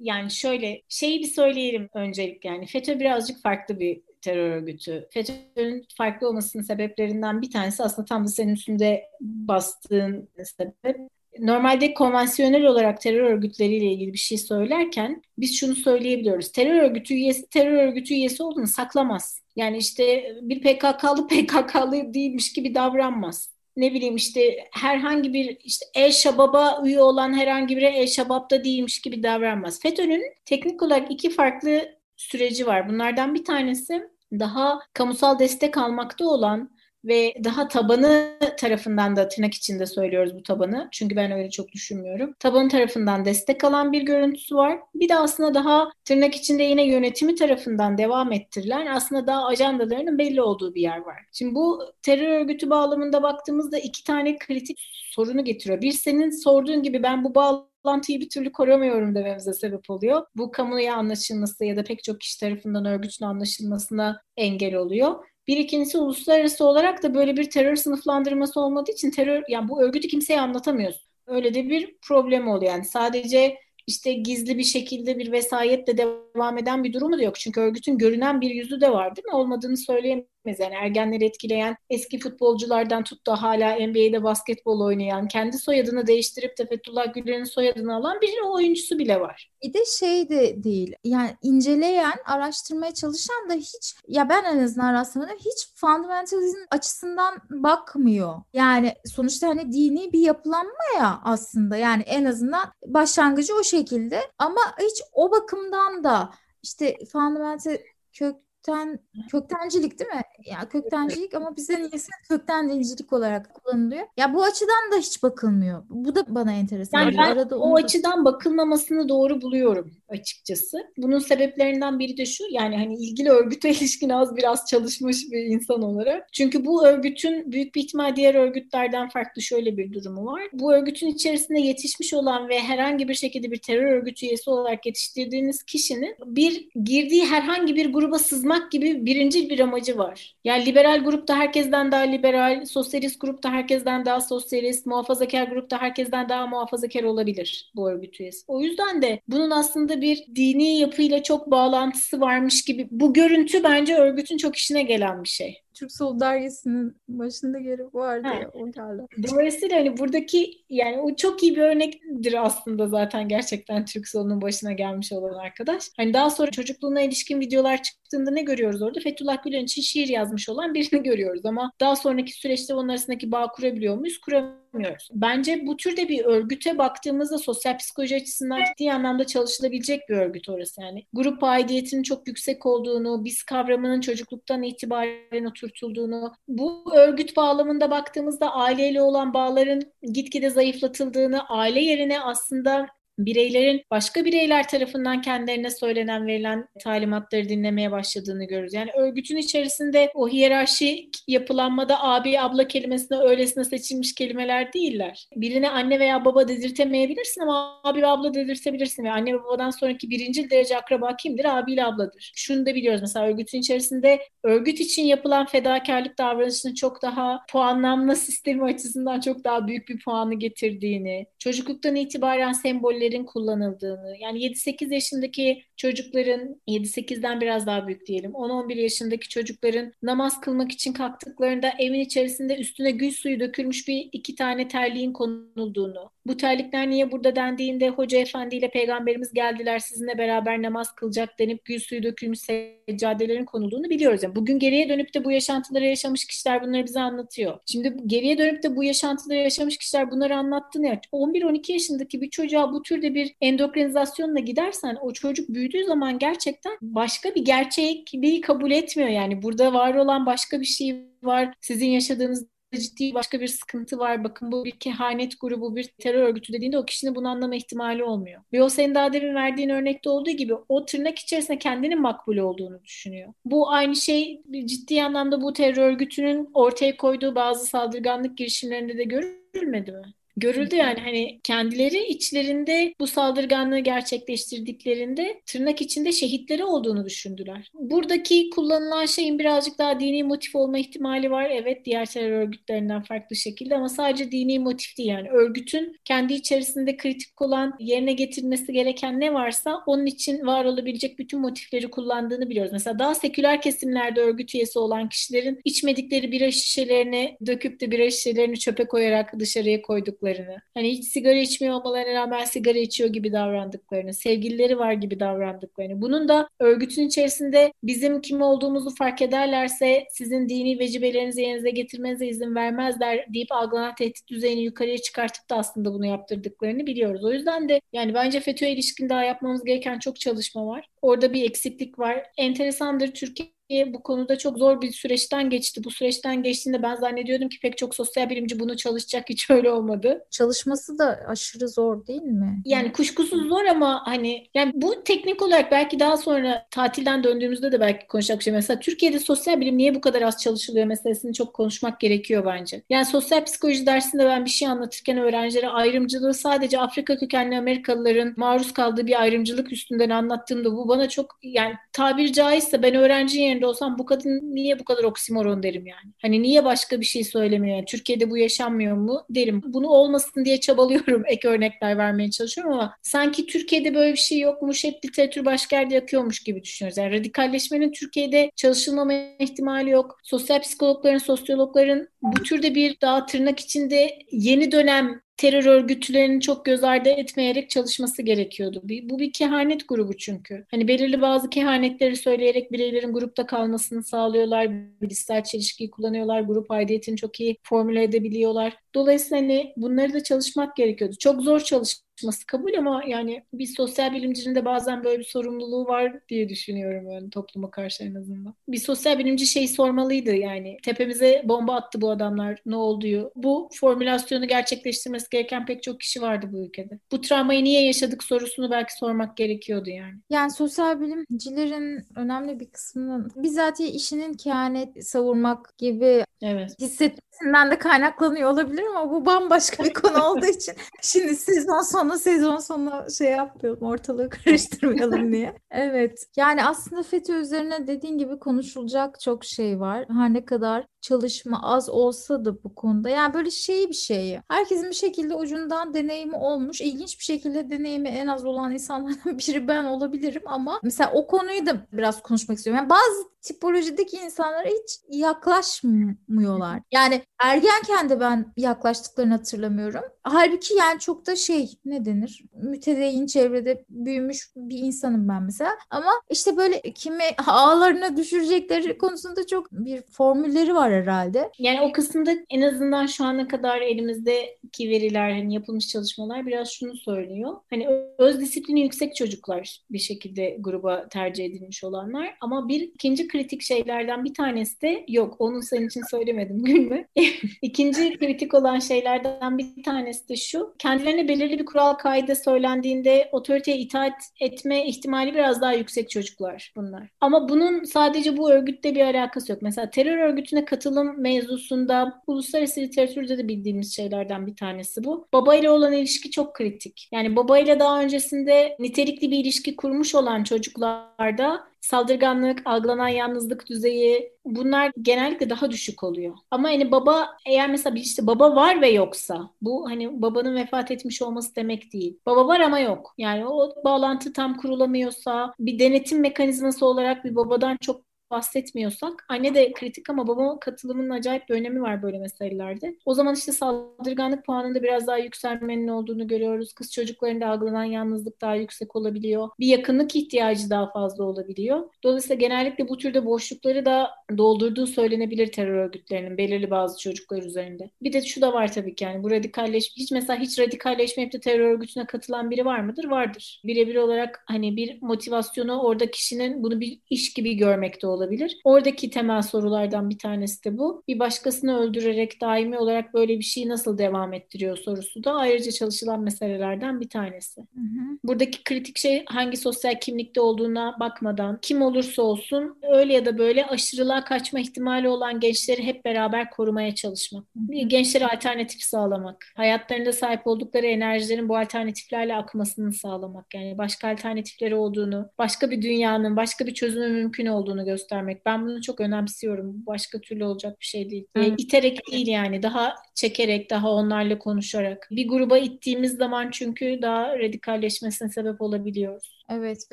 [0.00, 5.08] yani şöyle şeyi bir söyleyelim öncelikle yani FETÖ birazcık farklı bir terör örgütü.
[5.10, 10.98] FETÖ'nün farklı olmasının sebeplerinden bir tanesi aslında tam da senin üstünde bastığın sebep
[11.38, 16.52] normalde konvansiyonel olarak terör örgütleriyle ilgili bir şey söylerken biz şunu söyleyebiliyoruz.
[16.52, 19.42] Terör örgütü üyesi terör örgütü üyesi olduğunu saklamaz.
[19.56, 23.54] Yani işte bir PKK'lı PKK'lı değilmiş gibi davranmaz.
[23.76, 29.00] Ne bileyim işte herhangi bir işte El Şabab'a üye olan herhangi biri El Şabab'da değilmiş
[29.00, 29.80] gibi davranmaz.
[29.80, 32.88] FETÖ'nün teknik olarak iki farklı süreci var.
[32.88, 36.70] Bunlardan bir tanesi daha kamusal destek almakta olan
[37.04, 40.88] ve daha tabanı tarafından da tırnak içinde söylüyoruz bu tabanı.
[40.92, 42.34] Çünkü ben öyle çok düşünmüyorum.
[42.38, 44.78] Tabanı tarafından destek alan bir görüntüsü var.
[44.94, 50.42] Bir de aslında daha tırnak içinde yine yönetimi tarafından devam ettirilen aslında daha ajandalarının belli
[50.42, 51.22] olduğu bir yer var.
[51.32, 54.78] Şimdi bu terör örgütü bağlamında baktığımızda iki tane kritik
[55.14, 55.80] sorunu getiriyor.
[55.80, 60.26] Bir senin sorduğun gibi ben bu bağlantıyı bir türlü koramıyorum dememize sebep oluyor.
[60.36, 65.33] Bu kamuya anlaşılması ya da pek çok kişi tarafından örgütün anlaşılmasına engel oluyor.
[65.46, 70.08] Bir ikincisi uluslararası olarak da böyle bir terör sınıflandırması olmadığı için terör yani bu örgütü
[70.08, 71.02] kimseye anlatamıyorsun.
[71.26, 72.72] Öyle de bir problem oluyor.
[72.72, 77.34] Yani sadece işte gizli bir şekilde bir vesayetle devam eden bir durumu da yok.
[77.38, 79.34] Çünkü örgütün görünen bir yüzü de var değil mi?
[79.34, 80.33] Olmadığını söyleyemeyiz.
[80.46, 86.66] Yani ergenleri etkileyen eski futbolculardan tut da hala NBA'de basketbol oynayan, kendi soyadını değiştirip de
[86.66, 89.50] Fethullah Gülen'in soyadını alan bir oyuncusu bile var.
[89.62, 90.94] Bir de şey de değil.
[91.04, 98.42] Yani inceleyen, araştırmaya çalışan da hiç ya ben en azından rastlamadım hiç fundamentalizm açısından bakmıyor.
[98.52, 101.76] Yani sonuçta hani dini bir yapılanma ya aslında.
[101.76, 106.30] Yani en azından başlangıcı o şekilde ama hiç o bakımdan da
[106.62, 107.78] işte fundamental
[108.12, 108.98] kök kökten
[109.30, 110.22] köktencilik değil mi?
[110.44, 114.06] Ya köktencilik ama bize niyeyse kökten dincilik olarak kullanılıyor.
[114.16, 115.82] Ya bu açıdan da hiç bakılmıyor.
[115.88, 117.00] Bu da bana enteresan.
[117.00, 117.84] Yani ben Arada o da...
[117.84, 120.78] açıdan bakılmamasını doğru buluyorum açıkçası.
[120.96, 125.82] Bunun sebeplerinden biri de şu yani hani ilgili örgüte ilişkin az biraz çalışmış bir insan
[125.82, 126.28] olarak.
[126.32, 130.42] Çünkü bu örgütün büyük bir ihtimal diğer örgütlerden farklı şöyle bir durumu var.
[130.52, 135.62] Bu örgütün içerisinde yetişmiş olan ve herhangi bir şekilde bir terör örgütü üyesi olarak yetiştirdiğiniz
[135.62, 140.36] kişinin bir girdiği herhangi bir gruba sızma korumak gibi birincil bir amacı var.
[140.44, 146.46] Yani liberal grupta herkesten daha liberal, sosyalist grupta herkesten daha sosyalist, muhafazakar grupta herkesten daha
[146.46, 148.44] muhafazakar olabilir bu örgüt üyesi.
[148.48, 153.94] O yüzden de bunun aslında bir dini yapıyla çok bağlantısı varmış gibi bu görüntü bence
[153.96, 155.63] örgütün çok işine gelen bir şey.
[155.74, 158.50] Türk Sol dergisinin başında yeri vardı ha.
[158.54, 159.06] o geldi.
[159.30, 164.72] Dolayısıyla hani buradaki yani o çok iyi bir örnektir aslında zaten gerçekten Türk Sol'un başına
[164.72, 165.84] gelmiş olan arkadaş.
[165.96, 169.00] Hani daha sonra çocukluğuna ilişkin videolar çıktığında ne görüyoruz orada?
[169.00, 173.48] Fethullah Gülen için şiir yazmış olan birini görüyoruz ama daha sonraki süreçte onun arasındaki bağ
[173.48, 174.18] kurabiliyor muyuz?
[174.18, 174.63] Kuramıyoruz.
[175.12, 180.82] Bence bu türde bir örgüte baktığımızda sosyal psikoloji açısından ciddi anlamda çalışılabilecek bir örgüt orası
[180.82, 181.06] yani.
[181.12, 188.52] Grup aidiyetinin çok yüksek olduğunu, biz kavramının çocukluktan itibaren otur oturtulduğunu, bu örgüt bağlamında baktığımızda
[188.52, 192.86] aileyle olan bağların gitgide zayıflatıldığını, aile yerine aslında
[193.18, 198.74] bireylerin başka bireyler tarafından kendilerine söylenen verilen talimatları dinlemeye başladığını görürüz.
[198.74, 205.28] Yani örgütün içerisinde o hiyerarşik yapılanmada abi abla kelimesine öylesine seçilmiş kelimeler değiller.
[205.36, 210.10] Birine anne veya baba dedirtemeyebilirsin ama abi ve abla dedirtebilirsin ve anne ve babadan sonraki
[210.10, 211.58] birinci derece akraba kimdir?
[211.58, 212.32] Abiyle abladır.
[212.36, 218.64] Şunu da biliyoruz mesela örgütün içerisinde örgüt için yapılan fedakarlık davranışının çok daha puanlanma sistemi
[218.64, 225.62] açısından çok daha büyük bir puanı getirdiğini, çocukluktan itibaren semboller isimlerin kullanıldığını, yani 7-8 yaşındaki
[225.76, 232.56] çocukların, 7-8'den biraz daha büyük diyelim, 10-11 yaşındaki çocukların namaz kılmak için kalktıklarında evin içerisinde
[232.56, 238.18] üstüne gül suyu dökülmüş bir iki tane terliğin konulduğunu, bu terlikler niye burada dendiğinde hoca
[238.18, 244.22] efendi ile peygamberimiz geldiler sizinle beraber namaz kılacak denip gül suyu dökülmüş seccadelerin konulduğunu biliyoruz.
[244.22, 247.58] Yani bugün geriye dönüp de bu yaşantıları yaşamış kişiler bunları bize anlatıyor.
[247.66, 252.72] Şimdi geriye dönüp de bu yaşantıları yaşamış kişiler bunları anlattığını ya 11-12 yaşındaki bir çocuğa
[252.72, 259.10] bu türde bir endokrinizasyonla gidersen o çocuk büyüdüğü zaman gerçekten başka bir gerçekliği kabul etmiyor.
[259.10, 261.54] Yani burada var olan başka bir şey var.
[261.60, 264.24] Sizin yaşadığınız ciddi başka bir sıkıntı var.
[264.24, 268.42] Bakın bu bir kehanet grubu, bir terör örgütü dediğinde o kişinin bunu anlama ihtimali olmuyor.
[268.52, 272.84] Ve o senin daha demin verdiğin örnekte olduğu gibi o tırnak içerisinde kendinin makbul olduğunu
[272.84, 273.32] düşünüyor.
[273.44, 279.92] Bu aynı şey ciddi anlamda bu terör örgütünün ortaya koyduğu bazı saldırganlık girişimlerinde de görülmedi
[279.92, 280.02] mi?
[280.36, 287.70] Görüldü yani hani kendileri içlerinde bu saldırganlığı gerçekleştirdiklerinde tırnak içinde şehitleri olduğunu düşündüler.
[287.74, 291.50] Buradaki kullanılan şeyin birazcık daha dini motif olma ihtimali var.
[291.50, 296.96] Evet diğer terör örgütlerinden farklı şekilde ama sadece dini motif değil yani örgütün kendi içerisinde
[296.96, 302.72] kritik olan yerine getirilmesi gereken ne varsa onun için var olabilecek bütün motifleri kullandığını biliyoruz.
[302.72, 308.58] Mesela daha seküler kesimlerde örgüt üyesi olan kişilerin içmedikleri bira şişelerini döküp de bira şişelerini
[308.58, 314.14] çöpe koyarak dışarıya koyduk davrandıklarını, hani hiç sigara içmiyor olmalarına rağmen sigara içiyor gibi davrandıklarını,
[314.14, 316.02] sevgilileri var gibi davrandıklarını.
[316.02, 322.54] Bunun da örgütün içerisinde bizim kim olduğumuzu fark ederlerse sizin dini vecibelerinizi yerinize getirmenize izin
[322.54, 327.24] vermezler deyip algılanan tehdit düzeyini yukarıya çıkartıp da aslında bunu yaptırdıklarını biliyoruz.
[327.24, 330.88] O yüzden de yani bence FETÖ'ye ilişkin daha yapmamız gereken çok çalışma var.
[331.02, 332.26] Orada bir eksiklik var.
[332.36, 335.84] Enteresandır Türkiye bu konuda çok zor bir süreçten geçti.
[335.84, 340.24] Bu süreçten geçtiğinde ben zannediyordum ki pek çok sosyal bilimci bunu çalışacak hiç öyle olmadı.
[340.30, 342.62] Çalışması da aşırı zor değil mi?
[342.64, 347.80] Yani kuşkusuz zor ama hani yani bu teknik olarak belki daha sonra tatilden döndüğümüzde de
[347.80, 348.52] belki konuşacak bir şey.
[348.52, 352.82] Mesela Türkiye'de sosyal bilim niye bu kadar az çalışılıyor meselesini çok konuşmak gerekiyor bence.
[352.90, 358.72] Yani sosyal psikoloji dersinde ben bir şey anlatırken öğrencilere ayrımcılığı sadece Afrika kökenli Amerikalıların maruz
[358.72, 363.98] kaldığı bir ayrımcılık üstünden anlattığımda bu bana çok yani tabiri caizse ben öğrencinin yerinde olsam
[363.98, 366.12] bu kadın niye bu kadar oksimoron derim yani.
[366.22, 367.76] Hani niye başka bir şey söylemiyor?
[367.76, 369.62] Yani Türkiye'de bu yaşanmıyor mu derim.
[369.66, 371.22] Bunu olmasın diye çabalıyorum.
[371.28, 374.84] Ek örnekler vermeye çalışıyorum ama sanki Türkiye'de böyle bir şey yokmuş.
[374.84, 376.98] Hep literatür başka yerde yakıyormuş gibi düşünüyoruz.
[376.98, 380.18] Yani radikalleşmenin Türkiye'de çalışılmama ihtimali yok.
[380.22, 386.84] Sosyal psikologların, sosyologların bu türde bir daha tırnak içinde yeni dönem terör örgütlerinin çok göz
[386.84, 388.80] ardı etmeyerek çalışması gerekiyordu.
[389.02, 390.64] Bu bir kehanet grubu çünkü.
[390.70, 394.70] Hani belirli bazı kehanetleri söyleyerek bireylerin grupta kalmasını sağlıyorlar.
[395.00, 396.40] Bilişsel çelişkiyi kullanıyorlar.
[396.40, 398.76] Grup aidiyetini çok iyi formüle edebiliyorlar.
[398.94, 401.16] Dolayısıyla hani bunları da çalışmak gerekiyordu.
[401.18, 405.86] Çok zor çalış çalışması kabul ama yani bir sosyal bilimcinin de bazen böyle bir sorumluluğu
[405.86, 408.54] var diye düşünüyorum yani topluma karşı en azından.
[408.68, 413.04] Bir sosyal bilimci şey sormalıydı yani tepemize bomba attı bu adamlar ne oldu?
[413.36, 416.98] Bu formülasyonu gerçekleştirmesi gereken pek çok kişi vardı bu ülkede.
[417.12, 420.14] Bu travmayı niye yaşadık sorusunu belki sormak gerekiyordu yani.
[420.30, 426.80] Yani sosyal bilimcilerin önemli bir kısmının bizatihi işinin kehanet savurmak gibi evet.
[426.80, 432.18] hissetmesinden de kaynaklanıyor olabilir ama bu bambaşka bir konu olduğu için şimdi sezon sonu sonra
[432.18, 435.54] sezon sonu şey yapmayalım ortalığı karıştırmayalım diye.
[435.70, 440.06] Evet yani aslında FETÖ üzerine dediğin gibi konuşulacak çok şey var.
[440.08, 443.08] Her ne kadar çalışma az olsa da bu konuda.
[443.08, 444.40] Yani böyle şey bir şey.
[444.48, 446.80] Herkesin bir şekilde ucundan deneyimi olmuş.
[446.80, 451.66] İlginç bir şekilde deneyimi en az olan insanlardan biri ben olabilirim ama mesela o konuyu
[451.66, 452.78] da biraz konuşmak istiyorum.
[452.78, 456.80] Yani bazı tipolojideki insanlara hiç yaklaşmıyorlar.
[456.92, 460.02] Yani ergenken de ben yaklaştıklarını hatırlamıyorum.
[460.22, 461.70] Halbuki yani çok da şey
[462.04, 462.44] denir?
[462.62, 465.70] Mütedeyyin çevrede büyümüş bir insanım ben mesela.
[465.90, 471.50] Ama işte böyle kimi ağlarına düşürecekleri konusunda çok bir formülleri var herhalde.
[471.58, 476.96] Yani o kısımda en azından şu ana kadar elimizdeki veriler hani yapılmış çalışmalar biraz şunu
[476.96, 477.56] söylüyor.
[477.70, 477.88] Hani
[478.18, 484.24] öz disiplini yüksek çocuklar bir şekilde gruba tercih edilmiş olanlar ama bir ikinci kritik şeylerden
[484.24, 487.08] bir tanesi de yok onu senin için söylemedim gülme.
[487.62, 493.78] İkinci kritik olan şeylerden bir tanesi de şu kendilerine belirli bir kural kaide söylendiğinde otoriteye
[493.78, 497.08] itaat etme ihtimali biraz daha yüksek çocuklar bunlar.
[497.20, 499.62] Ama bunun sadece bu örgütle bir alakası yok.
[499.62, 505.28] Mesela terör örgütüne katılım mevzusunda uluslararası literatürde de bildiğimiz şeylerden bir tanesi bu.
[505.32, 507.08] Babayla olan ilişki çok kritik.
[507.12, 514.92] Yani babayla daha öncesinde nitelikli bir ilişki kurmuş olan çocuklarda saldırganlık, algılanan yalnızlık düzeyi bunlar
[515.02, 516.34] genellikle daha düşük oluyor.
[516.50, 520.90] Ama hani baba eğer mesela bir işte baba var ve yoksa bu hani babanın vefat
[520.90, 522.18] etmiş olması demek değil.
[522.26, 523.14] Baba var ama yok.
[523.18, 528.02] Yani o bağlantı tam kurulamıyorsa bir denetim mekanizması olarak bir babadan çok
[528.34, 532.96] bahsetmiyorsak anne de kritik ama baba katılımının acayip bir önemi var böyle meselelerde.
[533.04, 536.72] O zaman işte saldırganlık puanında biraz daha yükselmenin olduğunu görüyoruz.
[536.72, 539.48] Kız çocuklarında algılanan yalnızlık daha yüksek olabiliyor.
[539.60, 541.90] Bir yakınlık ihtiyacı daha fazla olabiliyor.
[542.02, 547.90] Dolayısıyla genellikle bu türde boşlukları da doldurduğu söylenebilir terör örgütlerinin belirli bazı çocuklar üzerinde.
[548.02, 551.40] Bir de şu da var tabii ki yani bu radikalleşme hiç mesela hiç radikalleşmeyip de
[551.40, 553.04] terör örgütüne katılan biri var mıdır?
[553.04, 553.60] Vardır.
[553.64, 558.60] Birebir olarak hani bir motivasyonu orada kişinin bunu bir iş gibi görmekte olabilir olabilir.
[558.64, 561.02] Oradaki temel sorulardan bir tanesi de bu.
[561.08, 566.20] Bir başkasını öldürerek daimi olarak böyle bir şeyi nasıl devam ettiriyor sorusu da ayrıca çalışılan
[566.20, 567.60] meselelerden bir tanesi.
[567.60, 568.18] Hı hı.
[568.24, 573.66] Buradaki kritik şey hangi sosyal kimlikte olduğuna bakmadan kim olursa olsun öyle ya da böyle
[573.66, 577.44] aşırılığa kaçma ihtimali olan gençleri hep beraber korumaya çalışmak.
[577.56, 577.88] Hı hı.
[577.88, 579.44] Gençlere alternatif sağlamak.
[579.56, 583.54] Hayatlarında sahip oldukları enerjilerin bu alternatiflerle akmasını sağlamak.
[583.54, 588.46] Yani başka alternatifleri olduğunu, başka bir dünyanın, başka bir çözümü mümkün olduğunu göstermek göstermek.
[588.46, 589.86] Ben bunu çok önemsiyorum.
[589.86, 591.26] Başka türlü olacak bir şey değil.
[591.36, 592.62] E, iterek değil yani.
[592.62, 595.08] Daha çekerek, daha onlarla konuşarak.
[595.10, 599.43] Bir gruba ittiğimiz zaman çünkü daha radikalleşmesine sebep olabiliyoruz.
[599.48, 599.92] Evet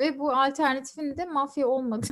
[0.00, 2.06] ve bu alternatifin de mafya olmadı.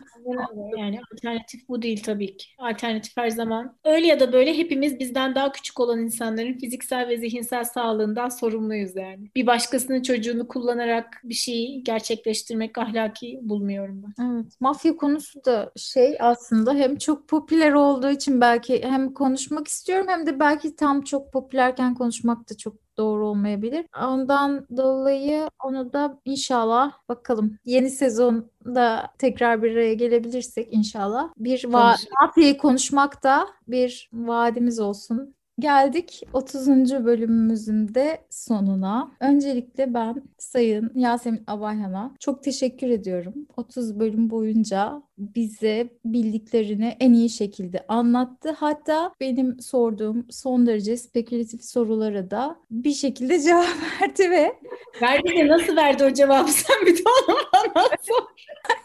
[0.78, 2.47] yani alternatif bu değil tabii ki.
[2.59, 7.16] Alternatif her zaman öyle ya da böyle hepimiz bizden daha küçük olan insanların fiziksel ve
[7.16, 9.30] zihinsel sağlığından sorumluyuz yani.
[9.34, 14.24] Bir başkasının çocuğunu kullanarak bir şeyi gerçekleştirmek ahlaki bulmuyorum ben.
[14.24, 14.61] Evet.
[14.61, 20.26] Mafya konusu da şey aslında hem çok popüler olduğu için belki hem konuşmak istiyorum hem
[20.26, 23.86] de belki tam çok popülerken konuşmak da çok doğru olmayabilir.
[24.03, 32.57] Ondan dolayı onu da inşallah bakalım yeni sezonda tekrar bir araya gelebilirsek inşallah bir va-
[32.59, 35.34] konuşmak da bir vaadimiz olsun.
[35.61, 36.69] Geldik 30.
[37.05, 39.13] bölümümüzün de sonuna.
[39.21, 43.35] Öncelikle ben Sayın Yasemin Abayhan'a çok teşekkür ediyorum.
[43.57, 48.51] 30 bölüm boyunca bize bildiklerini en iyi şekilde anlattı.
[48.51, 53.69] Hatta benim sorduğum son derece spekülatif sorulara da bir şekilde cevap
[54.03, 54.53] verdi ve
[55.03, 58.23] verdi de nasıl verdi o cevabı sen bir de onu bana sor.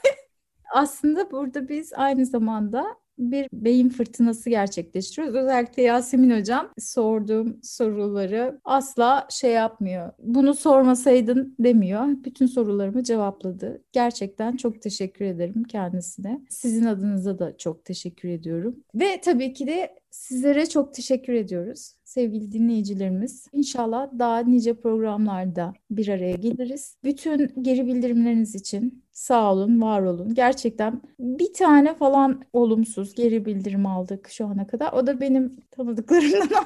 [0.74, 2.86] Aslında burada biz aynı zamanda
[3.18, 5.36] bir beyin fırtınası gerçekleştiriyoruz.
[5.36, 10.12] Özellikle Yasemin Hocam sorduğum soruları asla şey yapmıyor.
[10.20, 12.06] Bunu sormasaydın demiyor.
[12.08, 13.84] Bütün sorularımı cevapladı.
[13.92, 16.42] Gerçekten çok teşekkür ederim kendisine.
[16.50, 18.84] Sizin adınıza da çok teşekkür ediyorum.
[18.96, 23.48] Ve tabii ki de sizlere çok teşekkür ediyoruz sevgili dinleyicilerimiz.
[23.54, 26.98] İnşallah daha nice programlarda bir araya geliriz.
[27.04, 30.34] Bütün geri bildirimleriniz için sağ olun, var olun.
[30.34, 34.94] Gerçekten bir tane falan olumsuz geri bildirim aldık şu ana kadar.
[34.94, 36.66] O da benim tanıdıklarımdan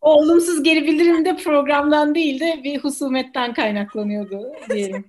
[0.00, 5.04] olumsuz geri bildirim de programdan değil de bir husumetten kaynaklanıyordu diyelim.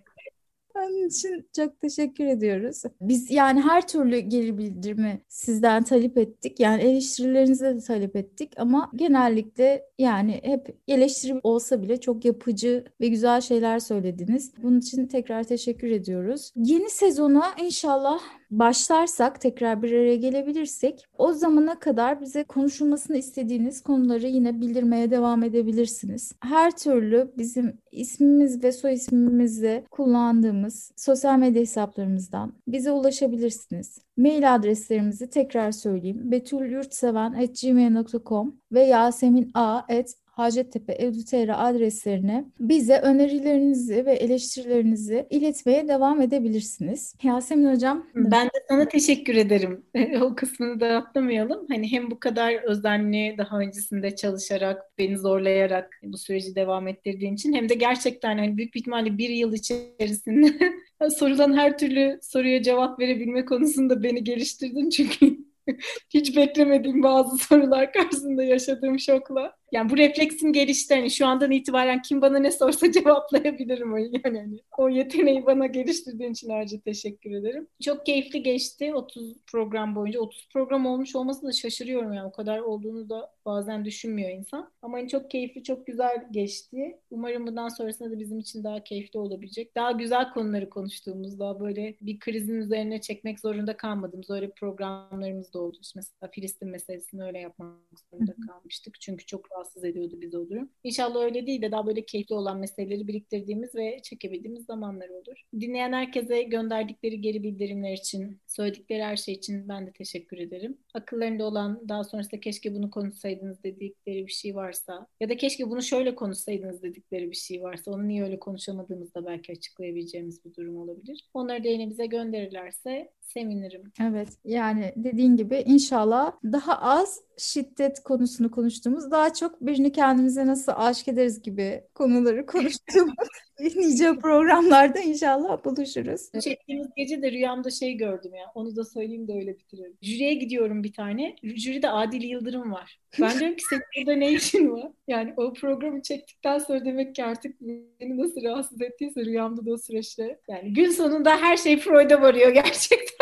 [0.79, 2.83] Onun için çok teşekkür ediyoruz.
[3.01, 6.59] Biz yani her türlü geri bildirimi sizden talep ettik.
[6.59, 13.07] Yani eleştirilerinizi de talep ettik ama genellikle yani hep eleştiri olsa bile çok yapıcı ve
[13.07, 14.51] güzel şeyler söylediniz.
[14.63, 16.51] Bunun için tekrar teşekkür ediyoruz.
[16.55, 18.19] Yeni sezona inşallah
[18.51, 25.43] başlarsak, tekrar bir araya gelebilirsek o zamana kadar bize konuşulmasını istediğiniz konuları yine bildirmeye devam
[25.43, 26.31] edebilirsiniz.
[26.39, 33.99] Her türlü bizim ismimiz ve soy ismimizle kullandığımız sosyal medya hesaplarımızdan bize ulaşabilirsiniz.
[34.17, 36.31] Mail adreslerimizi tekrar söyleyeyim.
[36.31, 47.15] betulyurtseven.gmail.com ve yasemin.a.at Hacettepe Edutera adreslerine bize önerilerinizi ve eleştirilerinizi iletmeye devam edebilirsiniz.
[47.23, 48.05] Yasemin Hocam.
[48.15, 49.85] Ben de sana teşekkür ederim.
[50.21, 51.65] o kısmını da atlamayalım.
[51.69, 57.53] Hani hem bu kadar özenli daha öncesinde çalışarak, beni zorlayarak bu süreci devam ettirdiğin için
[57.53, 60.73] hem de gerçekten hani büyük bir ihtimalle bir yıl içerisinde
[61.17, 65.37] sorulan her türlü soruya cevap verebilme konusunda beni geliştirdin çünkü
[66.13, 70.95] hiç beklemediğim bazı sorular karşısında yaşadığım şokla yani bu refleksim gelişti.
[70.95, 73.97] Hani şu andan itibaren kim bana ne sorsa cevaplayabilirim.
[73.97, 77.67] Yani hani o yeteneği bana geliştirdiğin için ayrıca teşekkür ederim.
[77.83, 80.19] Çok keyifli geçti 30 program boyunca.
[80.19, 82.27] 30 program olmuş olması da şaşırıyorum yani.
[82.27, 84.71] O kadar olduğunu da bazen düşünmüyor insan.
[84.81, 86.99] Ama hani çok keyifli, çok güzel geçti.
[87.11, 89.75] Umarım bundan sonrasında da bizim için daha keyifli olabilecek.
[89.75, 95.59] Daha güzel konuları konuştuğumuz, daha böyle bir krizin üzerine çekmek zorunda kalmadığımız öyle programlarımız da
[95.59, 95.77] oldu.
[95.81, 97.77] İşte mesela Filistin meselesini öyle yapmak
[98.11, 99.01] zorunda kalmıştık.
[99.01, 100.69] Çünkü çok rahatsız ediyordu bizi o durum.
[100.83, 105.41] İnşallah öyle değil de daha böyle keyifli olan meseleleri biriktirdiğimiz ve çekebildiğimiz zamanlar olur.
[105.59, 110.77] Dinleyen herkese gönderdikleri geri bildirimler için, söyledikleri her şey için ben de teşekkür ederim.
[110.93, 115.81] Akıllarında olan daha sonrasında keşke bunu konuşsaydınız dedikleri bir şey varsa ya da keşke bunu
[115.81, 121.29] şöyle konuşsaydınız dedikleri bir şey varsa onu niye öyle konuşamadığımızda belki açıklayabileceğimiz bir durum olabilir.
[121.33, 123.91] Onları da yine bize gönderirlerse sevinirim.
[124.01, 130.71] Evet yani dediğin gibi inşallah daha az şiddet konusunu konuştuğumuz daha çok birini kendimize nasıl
[130.75, 133.29] aşık ederiz gibi konuları konuştuğumuz
[133.75, 136.41] nice programlarda inşallah buluşuruz.
[136.43, 139.97] Çektiğimiz gece de rüyamda şey gördüm ya onu da söyleyeyim de öyle bitirelim.
[140.01, 141.35] Jüriye gidiyorum bir tane.
[141.43, 142.99] Jüride Adil Yıldırım var.
[143.21, 144.91] Ben diyorum ki senin burada ne işin var?
[145.07, 147.61] Yani o programı çektikten sonra demek ki artık
[147.99, 150.39] beni nasıl rahatsız ettiyse rüyamda da o süreçte.
[150.49, 153.18] Yani gün sonunda her şey Freud'a varıyor gerçekten.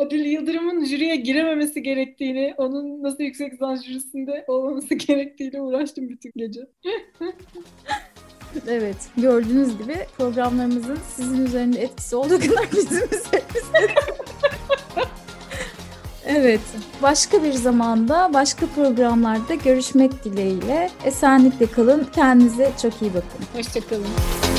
[0.00, 6.60] Adil Yıldırım'ın jüriye girememesi gerektiğini, onun nasıl yüksek lisans jürisinde olmaması gerektiğini uğraştım bütün gece.
[8.68, 13.86] evet, gördüğünüz gibi programlarımızın sizin üzerinde etkisi olduğu kadar bizim üzerimizde.
[16.26, 16.60] evet,
[17.02, 20.90] başka bir zamanda, başka programlarda görüşmek dileğiyle.
[21.04, 23.44] Esenlikle kalın, kendinize çok iyi bakın.
[23.54, 24.49] Hoşçakalın.